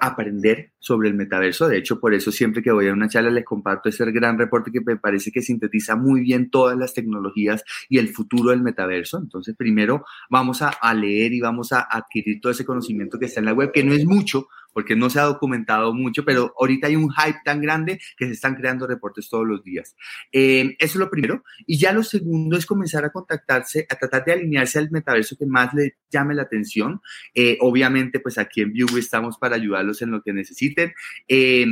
aprender 0.00 0.72
sobre 0.78 1.10
el 1.10 1.14
metaverso. 1.14 1.68
De 1.68 1.76
hecho, 1.76 2.00
por 2.00 2.14
eso 2.14 2.32
siempre 2.32 2.62
que 2.62 2.72
voy 2.72 2.88
a 2.88 2.94
una 2.94 3.06
charla 3.06 3.28
les 3.28 3.44
comparto 3.44 3.90
ese 3.90 4.10
gran 4.10 4.38
reporte 4.38 4.72
que 4.72 4.80
me 4.80 4.96
parece 4.96 5.30
que 5.30 5.42
sintetiza 5.42 5.94
muy 5.94 6.22
bien 6.22 6.48
todas 6.48 6.78
las 6.78 6.94
tecnologías 6.94 7.64
y 7.90 7.98
el 7.98 8.08
futuro 8.08 8.48
del 8.48 8.62
metaverso. 8.62 9.18
Entonces, 9.18 9.54
primero 9.54 10.06
vamos 10.30 10.62
a, 10.62 10.70
a 10.70 10.94
leer 10.94 11.34
y 11.34 11.40
vamos 11.42 11.70
a 11.72 11.80
adquirir 11.80 12.40
todo 12.40 12.50
ese 12.52 12.64
conocimiento 12.64 13.18
que 13.18 13.26
está 13.26 13.40
en 13.40 13.46
la 13.46 13.52
web, 13.52 13.70
que 13.70 13.84
no 13.84 13.92
es 13.92 14.06
mucho, 14.06 14.48
porque 14.74 14.96
no 14.96 15.08
se 15.08 15.20
ha 15.20 15.22
documentado 15.22 15.94
mucho, 15.94 16.24
pero 16.24 16.52
ahorita 16.58 16.88
hay 16.88 16.96
un 16.96 17.10
hype 17.10 17.38
tan 17.44 17.62
grande 17.62 17.98
que 18.18 18.26
se 18.26 18.32
están 18.32 18.56
creando 18.56 18.86
reportes 18.86 19.30
todos 19.30 19.46
los 19.46 19.64
días. 19.64 19.96
Eh, 20.32 20.76
eso 20.78 20.94
es 20.94 20.96
lo 20.96 21.10
primero. 21.10 21.42
Y 21.66 21.78
ya 21.78 21.92
lo 21.92 22.02
segundo 22.02 22.58
es 22.58 22.66
comenzar 22.66 23.04
a 23.04 23.10
contactarse, 23.10 23.86
a 23.88 23.94
tratar 23.94 24.24
de 24.24 24.32
alinearse 24.32 24.78
al 24.78 24.90
metaverso 24.90 25.36
que 25.38 25.46
más 25.46 25.72
le 25.72 25.96
llame 26.10 26.34
la 26.34 26.42
atención. 26.42 27.00
Eh, 27.34 27.56
obviamente, 27.60 28.20
pues 28.20 28.36
aquí 28.36 28.60
en 28.60 28.72
View 28.72 28.98
estamos 28.98 29.38
para 29.38 29.56
ayudarlos 29.56 30.02
en 30.02 30.10
lo 30.10 30.22
que 30.22 30.32
necesiten. 30.32 30.92
Eh, 31.28 31.64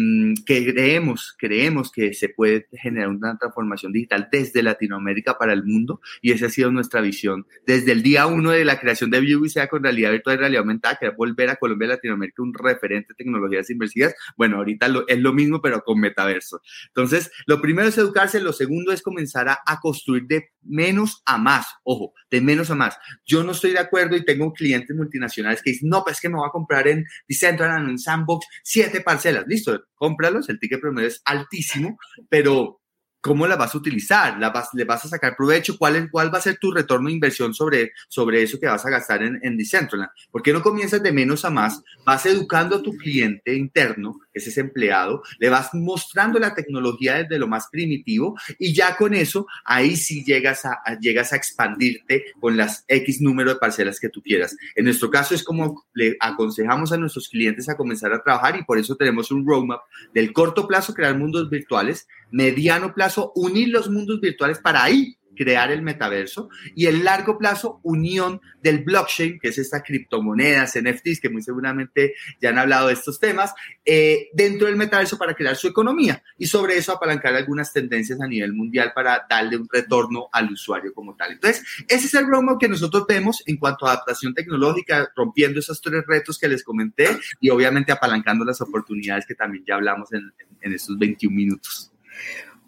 que 0.47 0.73
creemos, 0.73 1.35
creemos 1.39 1.93
que 1.93 2.15
se 2.15 2.29
puede 2.29 2.69
generar 2.73 3.09
una 3.09 3.37
transformación 3.37 3.93
digital 3.93 4.29
desde 4.31 4.63
Latinoamérica 4.63 5.37
para 5.37 5.53
el 5.53 5.65
mundo 5.65 6.01
y 6.21 6.33
esa 6.33 6.47
ha 6.47 6.49
sido 6.49 6.71
nuestra 6.71 7.01
visión 7.01 7.47
desde 7.67 7.93
el 7.93 8.03
día 8.03 8.27
uno 8.27 8.51
de 8.51 8.65
la 8.65 8.79
creación 8.79 9.11
de 9.11 9.21
View 9.21 9.49
sea 9.49 9.69
con 9.69 9.83
realidad 9.83 10.11
virtual 10.11 10.37
y 10.37 10.39
realidad 10.39 10.61
aumentada, 10.61 10.99
que 11.01 11.11
volver 11.11 11.51
a 11.51 11.57
Colombia 11.57 11.87
y 11.87 11.89
Latinoamérica 11.91 12.43
un 12.43 12.55
referente 12.55 12.92
diferentes 12.93 13.17
tecnologías 13.17 13.71
inmersivas. 13.71 14.15
Bueno, 14.37 14.59
ahorita 14.59 14.87
es 15.09 15.19
lo 15.19 15.33
mismo, 15.33 15.61
pero 15.61 15.83
con 15.83 16.01
metaverso. 16.01 16.61
Entonces, 16.89 17.31
lo 17.47 17.61
primero 17.61 17.89
es 17.89 17.99
educarse, 17.99 18.41
lo 18.41 18.53
segundo 18.53 18.93
es 18.93 19.03
comenzar 19.03 19.49
a, 19.49 19.59
construir 19.81 20.27
de 20.27 20.51
menos 20.63 21.23
a 21.25 21.39
más, 21.39 21.67
ojo, 21.83 22.13
de 22.31 22.41
menos 22.41 22.71
a 22.71 22.75
más. 22.75 22.97
Yo 23.25 23.43
no 23.43 23.53
estoy 23.53 23.73
de 23.73 23.81
acuerdo 23.81 24.17
y 24.17 24.25
tengo 24.25 24.53
clientes 24.53 24.95
multinacionales 24.97 25.63
que 25.63 25.71
dicen, 25.71 25.89
no, 25.89 26.05
pues 26.05 26.17
es 26.17 26.21
que 26.21 26.29
me 26.29 26.37
voy 26.37 26.47
a 26.47 26.53
comprar 26.53 26.87
en 26.87 27.05
Decentraland, 27.27 27.89
en 27.89 27.99
Sandbox, 27.99 28.47
siete 28.63 29.01
parcelas. 29.01 29.45
Listo, 29.47 29.85
cómpralos, 29.95 30.49
el 30.49 30.59
ticket 30.59 30.81
promedio 30.81 31.09
es 31.09 31.23
altísimo, 31.25 31.99
pero 32.29 32.82
¿cómo 33.23 33.47
la 33.47 33.57
vas 33.57 33.75
a 33.75 33.79
utilizar? 33.79 34.39
¿La 34.39 34.51
vas, 34.51 34.69
¿Le 34.75 34.85
vas 34.85 35.05
a 35.07 35.09
sacar 35.09 35.35
provecho? 35.37 35.79
¿Cuál, 35.79 36.11
¿Cuál 36.11 36.35
va 36.35 36.39
a 36.39 36.43
ser 36.43 36.59
tu 36.59 36.71
retorno 36.73 37.07
de 37.07 37.15
inversión 37.15 37.55
sobre, 37.55 37.93
sobre 38.09 38.43
eso 38.43 38.61
que 38.61 38.67
vas 38.67 38.85
a 38.85 38.91
gastar 38.91 39.23
en, 39.23 39.39
en 39.43 39.57
Decentraland? 39.57 40.11
¿Por 40.31 40.43
qué 40.43 40.53
no 40.53 40.61
comienzas 40.61 41.03
de 41.03 41.13
menos 41.13 41.45
a 41.47 41.51
más? 41.51 41.83
Vas 42.05 42.27
educando 42.27 42.77
a 42.77 42.83
tu 42.83 42.95
cliente 42.97 43.55
interno, 43.55 44.19
es 44.33 44.47
ese 44.47 44.61
empleado, 44.61 45.23
le 45.39 45.49
vas 45.49 45.71
mostrando 45.75 46.39
la 46.39 46.55
tecnología 46.55 47.15
desde 47.15 47.39
lo 47.39 47.47
más 47.47 47.69
primitivo 47.71 48.37
y 48.59 48.75
ya 48.75 48.97
con 48.97 49.15
eso, 49.15 49.47
ahí 49.65 49.97
sí 49.97 50.25
llegas 50.25 50.65
a, 50.65 50.81
llegas 51.01 51.33
a 51.33 51.37
expandirte 51.37 52.25
con 52.41 52.57
las 52.57 52.85
X 52.89 53.21
número 53.21 53.55
de 53.55 53.61
parcelas 53.61 54.01
que 54.01 54.09
tú 54.09 54.23
quieras. 54.23 54.57
En 54.75 54.85
nuestro 54.85 55.11
caso 55.11 55.35
es 55.35 55.45
como 55.45 55.85
le 55.95 56.17
aconsejamos 56.21 56.93
a 56.93 56.97
nuestros 56.97 57.29
clientes 57.29 57.69
a 57.69 57.77
comenzar 57.77 58.13
a 58.13 58.23
trabajar 58.23 58.57
y 58.57 58.65
por 58.65 58.79
eso 58.79 58.97
tenemos 58.97 59.31
un 59.31 59.47
roadmap 59.47 59.83
del 60.15 60.33
corto 60.33 60.67
plazo, 60.67 60.95
crear 60.95 61.17
mundos 61.17 61.51
virtuales, 61.51 62.07
mediano 62.31 62.95
plazo, 62.95 63.33
unir 63.35 63.69
los 63.69 63.91
mundos 63.91 64.21
virtuales 64.21 64.59
para 64.59 64.83
ahí 64.83 65.17
crear 65.37 65.71
el 65.71 65.83
metaverso 65.83 66.49
y 66.75 66.87
el 66.87 67.05
largo 67.05 67.39
plazo 67.39 67.81
unión 67.83 68.41
del 68.63 68.85
blockchain, 68.85 69.39
que 69.39 69.49
es 69.49 69.59
esta 69.59 69.83
criptomonedas, 69.83 70.79
NFTs, 70.81 71.21
que 71.21 71.29
muy 71.29 71.43
seguramente 71.43 72.15
ya 72.41 72.51
han 72.51 72.59
hablado 72.59 72.89
de 72.89 72.95
estos 72.95 73.19
temas, 73.19 73.55
eh, 73.85 74.29
dentro 74.33 74.67
del 74.67 74.77
metaverso 74.77 75.19
para 75.19 75.35
crear 75.35 75.57
su 75.57 75.69
economía 75.69 76.23
y 76.39 76.47
sobre 76.47 76.77
eso 76.77 76.93
apalancar 76.93 77.35
algunas 77.35 77.73
tendencias 77.73 78.21
a 78.21 78.27
nivel 78.27 78.53
mundial 78.53 78.93
para 78.95 79.27
darle 79.29 79.57
un 79.57 79.69
retorno 79.71 80.29
al 80.33 80.53
usuario 80.53 80.93
como 80.95 81.17
tal. 81.17 81.33
Entonces, 81.33 81.65
ese 81.89 82.07
es 82.07 82.15
el 82.15 82.27
roadmap 82.27 82.61
que 82.61 82.69
nosotros 82.69 83.05
vemos 83.09 83.43
en 83.47 83.57
cuanto 83.57 83.87
a 83.87 83.93
adaptación 83.93 84.35
tecnológica, 84.35 85.11
rompiendo 85.17 85.61
esos 85.61 85.81
tres 85.81 86.05
retos 86.07 86.39
que 86.39 86.49
les 86.49 86.63
comenté 86.63 87.09
y 87.41 87.51
obviamente 87.51 87.93
apalancando 87.93 88.45
las 88.45 88.61
oportunidades 88.61 89.27
que 89.27 89.35
también 89.35 89.65
ya 89.67 89.75
hablamos 89.75 90.13
en, 90.13 90.33
en 90.61 90.73
estos 90.73 90.99
21 90.99 91.35
minutos. 91.35 91.93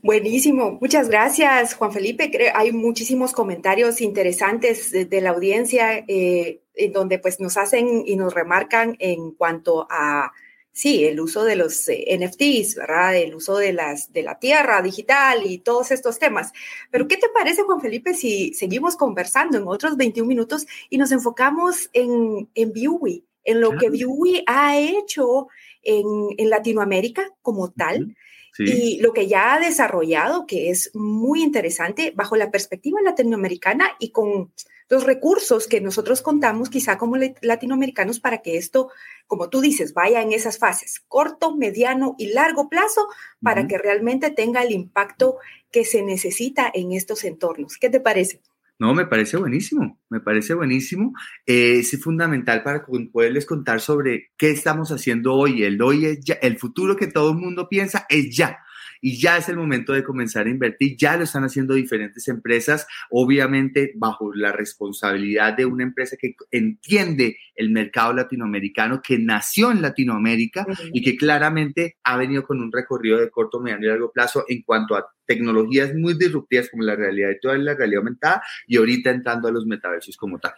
Buenísimo, 0.04 0.76
muchas 0.82 1.08
gracias 1.08 1.72
Juan 1.76 1.90
Felipe. 1.90 2.30
Creo, 2.30 2.52
hay 2.54 2.72
muchísimos 2.72 3.32
comentarios 3.32 4.02
interesantes 4.02 4.90
de, 4.90 5.20
la 5.22 5.30
audiencia 5.30 6.04
eh, 6.06 6.60
en 6.74 6.92
donde 6.92 7.18
pues 7.18 7.40
nos 7.40 7.56
hacen 7.56 8.02
y 8.04 8.14
nos 8.16 8.34
remarcan 8.34 8.96
en 8.98 9.30
cuanto 9.30 9.86
a, 9.88 10.30
sí, 10.72 11.06
el 11.06 11.20
uso 11.20 11.44
de 11.44 11.56
los 11.56 11.88
eh, 11.88 12.04
NFTs, 12.20 12.74
¿verdad? 12.74 13.16
El 13.16 13.34
uso 13.34 13.56
de, 13.56 13.72
las, 13.72 14.12
de 14.12 14.22
la 14.22 14.38
tierra 14.38 14.82
digital 14.82 15.40
y 15.46 15.60
todos 15.60 15.90
estos 15.90 16.18
temas. 16.18 16.52
Pero 16.90 17.08
¿qué 17.08 17.16
te 17.16 17.30
parece 17.30 17.62
Juan 17.62 17.80
Felipe 17.80 18.12
si 18.12 18.52
seguimos 18.52 18.96
conversando 18.96 19.56
en 19.56 19.66
otros 19.66 19.96
21 19.96 20.28
minutos 20.28 20.66
y 20.90 20.98
nos 20.98 21.12
enfocamos 21.12 21.88
en, 21.94 22.50
en 22.54 22.72
Viewey, 22.74 23.24
en 23.42 23.62
lo 23.62 23.74
que 23.78 23.88
Viewey 23.88 24.44
ha 24.46 24.78
hecho 24.78 25.48
en, 25.82 26.04
en 26.36 26.50
Latinoamérica 26.50 27.30
como 27.40 27.70
tal? 27.70 28.14
Y 28.58 29.00
lo 29.00 29.12
que 29.12 29.26
ya 29.26 29.54
ha 29.54 29.60
desarrollado, 29.60 30.46
que 30.46 30.70
es 30.70 30.90
muy 30.94 31.42
interesante 31.42 32.12
bajo 32.14 32.36
la 32.36 32.50
perspectiva 32.50 33.00
latinoamericana 33.02 33.90
y 33.98 34.10
con 34.10 34.52
los 34.88 35.04
recursos 35.04 35.66
que 35.66 35.80
nosotros 35.80 36.22
contamos 36.22 36.70
quizá 36.70 36.98
como 36.98 37.16
latinoamericanos 37.40 38.20
para 38.20 38.42
que 38.42 38.56
esto, 38.56 38.90
como 39.26 39.48
tú 39.48 39.60
dices, 39.60 39.94
vaya 39.94 40.20
en 40.22 40.32
esas 40.32 40.58
fases, 40.58 41.00
corto, 41.08 41.56
mediano 41.56 42.14
y 42.18 42.32
largo 42.32 42.68
plazo, 42.68 43.08
para 43.42 43.66
que 43.66 43.78
realmente 43.78 44.30
tenga 44.30 44.62
el 44.62 44.72
impacto 44.72 45.38
que 45.70 45.84
se 45.84 46.02
necesita 46.02 46.70
en 46.72 46.92
estos 46.92 47.24
entornos. 47.24 47.78
¿Qué 47.78 47.90
te 47.90 48.00
parece? 48.00 48.40
No, 48.78 48.92
me 48.92 49.06
parece 49.06 49.36
buenísimo, 49.36 50.00
me 50.10 50.20
parece 50.20 50.54
buenísimo. 50.54 51.12
Eh, 51.46 51.78
es 51.80 52.02
fundamental 52.02 52.62
para 52.62 52.84
poderles 53.12 53.46
contar 53.46 53.80
sobre 53.80 54.32
qué 54.36 54.50
estamos 54.50 54.90
haciendo 54.90 55.34
hoy. 55.34 55.62
El 55.62 55.80
hoy 55.80 56.06
es 56.06 56.20
ya, 56.24 56.34
el 56.34 56.58
futuro 56.58 56.96
que 56.96 57.06
todo 57.06 57.30
el 57.30 57.36
mundo 57.36 57.68
piensa 57.68 58.04
es 58.08 58.36
ya 58.36 58.58
y 59.04 59.18
ya 59.18 59.36
es 59.36 59.50
el 59.50 59.58
momento 59.58 59.92
de 59.92 60.02
comenzar 60.02 60.46
a 60.46 60.50
invertir. 60.50 60.96
Ya 60.96 61.18
lo 61.18 61.24
están 61.24 61.44
haciendo 61.44 61.74
diferentes 61.74 62.26
empresas, 62.26 62.86
obviamente 63.10 63.92
bajo 63.96 64.34
la 64.34 64.50
responsabilidad 64.50 65.54
de 65.54 65.66
una 65.66 65.82
empresa 65.82 66.16
que 66.18 66.34
entiende 66.50 67.36
el 67.54 67.68
mercado 67.68 68.14
latinoamericano, 68.14 69.02
que 69.02 69.18
nació 69.18 69.70
en 69.70 69.82
Latinoamérica 69.82 70.64
y 70.90 71.02
que 71.02 71.18
claramente 71.18 71.98
ha 72.02 72.16
venido 72.16 72.46
con 72.46 72.62
un 72.62 72.72
recorrido 72.72 73.20
de 73.20 73.28
corto, 73.28 73.60
mediano 73.60 73.84
y 73.84 73.88
largo 73.88 74.10
plazo 74.10 74.46
en 74.48 74.62
cuanto 74.62 74.96
a 74.96 75.06
tecnologías 75.26 75.94
muy 75.94 76.14
disruptivas 76.14 76.70
como 76.70 76.82
la 76.82 76.96
realidad 76.96 77.28
y 77.28 77.40
toda 77.40 77.58
la 77.58 77.74
realidad 77.74 77.98
aumentada 77.98 78.42
y 78.66 78.78
ahorita 78.78 79.10
entrando 79.10 79.48
a 79.48 79.52
los 79.52 79.66
metaversos 79.66 80.16
como 80.16 80.38
tal. 80.38 80.54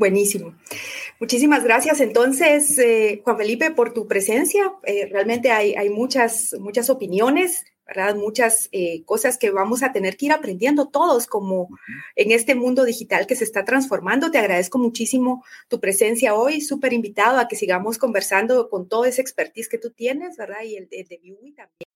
Buenísimo. 0.00 0.54
Muchísimas 1.20 1.62
gracias 1.62 2.00
entonces, 2.00 2.78
eh, 2.78 3.20
Juan 3.22 3.36
Felipe, 3.36 3.70
por 3.70 3.92
tu 3.92 4.08
presencia. 4.08 4.72
Eh, 4.84 5.06
realmente 5.12 5.50
hay, 5.50 5.74
hay, 5.74 5.90
muchas, 5.90 6.56
muchas 6.58 6.88
opiniones, 6.88 7.66
¿verdad? 7.86 8.16
Muchas 8.16 8.70
eh, 8.72 9.04
cosas 9.04 9.36
que 9.36 9.50
vamos 9.50 9.82
a 9.82 9.92
tener 9.92 10.16
que 10.16 10.24
ir 10.24 10.32
aprendiendo 10.32 10.88
todos 10.88 11.26
como 11.26 11.68
en 12.16 12.30
este 12.30 12.54
mundo 12.54 12.84
digital 12.84 13.26
que 13.26 13.36
se 13.36 13.44
está 13.44 13.66
transformando. 13.66 14.30
Te 14.30 14.38
agradezco 14.38 14.78
muchísimo 14.78 15.44
tu 15.68 15.80
presencia 15.80 16.34
hoy, 16.34 16.62
súper 16.62 16.94
invitado 16.94 17.38
a 17.38 17.46
que 17.46 17.56
sigamos 17.56 17.98
conversando 17.98 18.70
con 18.70 18.88
toda 18.88 19.06
esa 19.06 19.20
expertise 19.20 19.68
que 19.68 19.76
tú 19.76 19.90
tienes, 19.90 20.38
¿verdad? 20.38 20.62
Y 20.64 20.76
el 20.76 20.88
de, 20.88 21.04
de 21.04 21.18
también. 21.54 21.89